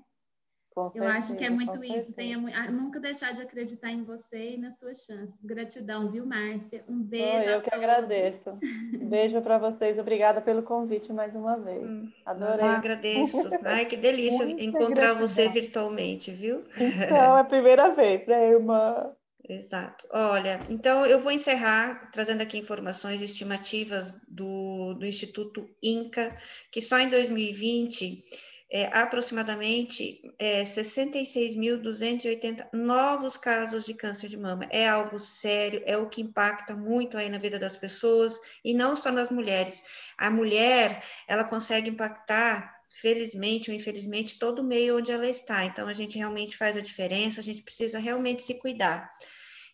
Com 0.79 0.89
certeza, 0.89 1.13
Eu 1.13 1.17
acho 1.17 1.35
que 1.35 1.43
é 1.43 1.49
muito 1.49 1.83
isso. 1.83 2.13
Tenha, 2.13 2.37
nunca 2.71 3.01
deixar 3.01 3.33
de 3.33 3.41
acreditar 3.41 3.91
em 3.91 4.03
você 4.03 4.53
e 4.53 4.57
nas 4.57 4.79
suas 4.79 5.03
chances. 5.03 5.37
Gratidão, 5.43 6.09
viu, 6.09 6.25
Márcia? 6.25 6.85
Um 6.87 7.01
beijo. 7.03 7.47
Oh, 7.47 7.49
eu 7.49 7.61
que 7.61 7.69
todos. 7.69 7.85
agradeço. 7.85 8.57
Um 8.93 9.09
beijo 9.09 9.41
para 9.41 9.57
vocês. 9.57 9.99
Obrigada 9.99 10.39
pelo 10.39 10.63
convite 10.63 11.11
mais 11.11 11.35
uma 11.35 11.57
vez. 11.57 11.83
Hum, 11.83 12.09
Adorei. 12.25 12.65
Eu 12.65 12.69
agradeço. 12.69 13.49
Ai, 13.65 13.85
que 13.85 13.97
delícia 13.97 14.45
Muita 14.45 14.63
encontrar 14.63 15.13
gratidão. 15.13 15.27
você 15.27 15.49
virtualmente, 15.49 16.31
viu? 16.31 16.63
Então, 16.77 17.37
é 17.37 17.41
a 17.41 17.43
primeira 17.43 17.93
vez, 17.93 18.25
né, 18.25 18.51
irmã? 18.51 19.11
Exato. 19.49 20.05
Olha, 20.11 20.59
então 20.69 21.05
eu 21.07 21.19
vou 21.19 21.31
encerrar 21.31 22.09
trazendo 22.11 22.41
aqui 22.41 22.57
informações 22.57 23.19
estimativas 23.19 24.15
do, 24.27 24.93
do 24.93 25.05
Instituto 25.07 25.67
INCA, 25.81 26.35
que 26.71 26.79
só 26.79 26.99
em 26.99 27.09
2020 27.09 28.23
é, 28.71 28.85
aproximadamente 28.97 30.21
é, 30.37 30.63
66.280 30.63 32.69
novos 32.71 33.35
casos 33.35 33.83
de 33.85 33.93
câncer 33.93 34.29
de 34.29 34.37
mama. 34.37 34.65
É 34.69 34.87
algo 34.87 35.19
sério, 35.19 35.81
é 35.85 35.97
o 35.97 36.07
que 36.07 36.21
impacta 36.21 36.75
muito 36.75 37.17
aí 37.17 37.29
na 37.29 37.39
vida 37.39 37.57
das 37.57 37.77
pessoas 37.77 38.39
e 38.63 38.73
não 38.73 38.95
só 38.95 39.11
nas 39.11 39.31
mulheres. 39.31 39.83
A 40.17 40.29
mulher, 40.29 41.03
ela 41.27 41.43
consegue 41.43 41.89
impactar 41.89 42.77
felizmente 42.91 43.69
ou 43.69 43.75
infelizmente, 43.75 44.39
todo 44.39 44.59
o 44.59 44.63
meio 44.63 44.97
onde 44.97 45.11
ela 45.11 45.27
está. 45.27 45.63
Então, 45.65 45.87
a 45.87 45.93
gente 45.93 46.17
realmente 46.17 46.57
faz 46.57 46.75
a 46.75 46.81
diferença, 46.81 47.39
a 47.39 47.43
gente 47.43 47.61
precisa 47.61 47.99
realmente 47.99 48.41
se 48.43 48.55
cuidar. 48.55 49.11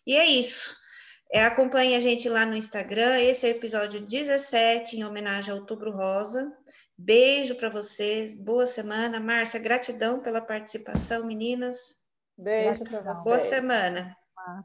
E 0.06 0.16
é 0.16 0.26
isso. 0.26 0.76
É, 1.32 1.44
acompanhe 1.44 1.96
a 1.96 2.00
gente 2.00 2.28
lá 2.28 2.46
no 2.46 2.54
Instagram. 2.54 3.20
Esse 3.20 3.46
é 3.46 3.50
o 3.50 3.56
episódio 3.56 4.00
17, 4.00 4.96
em 4.96 5.04
homenagem 5.04 5.50
ao 5.50 5.58
Outubro 5.58 5.90
Rosa. 5.90 6.52
Beijo 6.98 7.54
para 7.56 7.68
vocês. 7.68 8.34
Boa 8.34 8.66
semana. 8.66 9.20
Márcia, 9.20 9.60
gratidão 9.60 10.22
pela 10.22 10.40
participação, 10.40 11.26
meninas. 11.26 12.02
Beijo 12.36 12.84
para 12.84 13.02
vocês. 13.02 13.24
Boa 13.24 13.38
semana. 13.40 14.16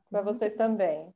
Para 0.10 0.22
vocês 0.22 0.56
também. 0.56 1.14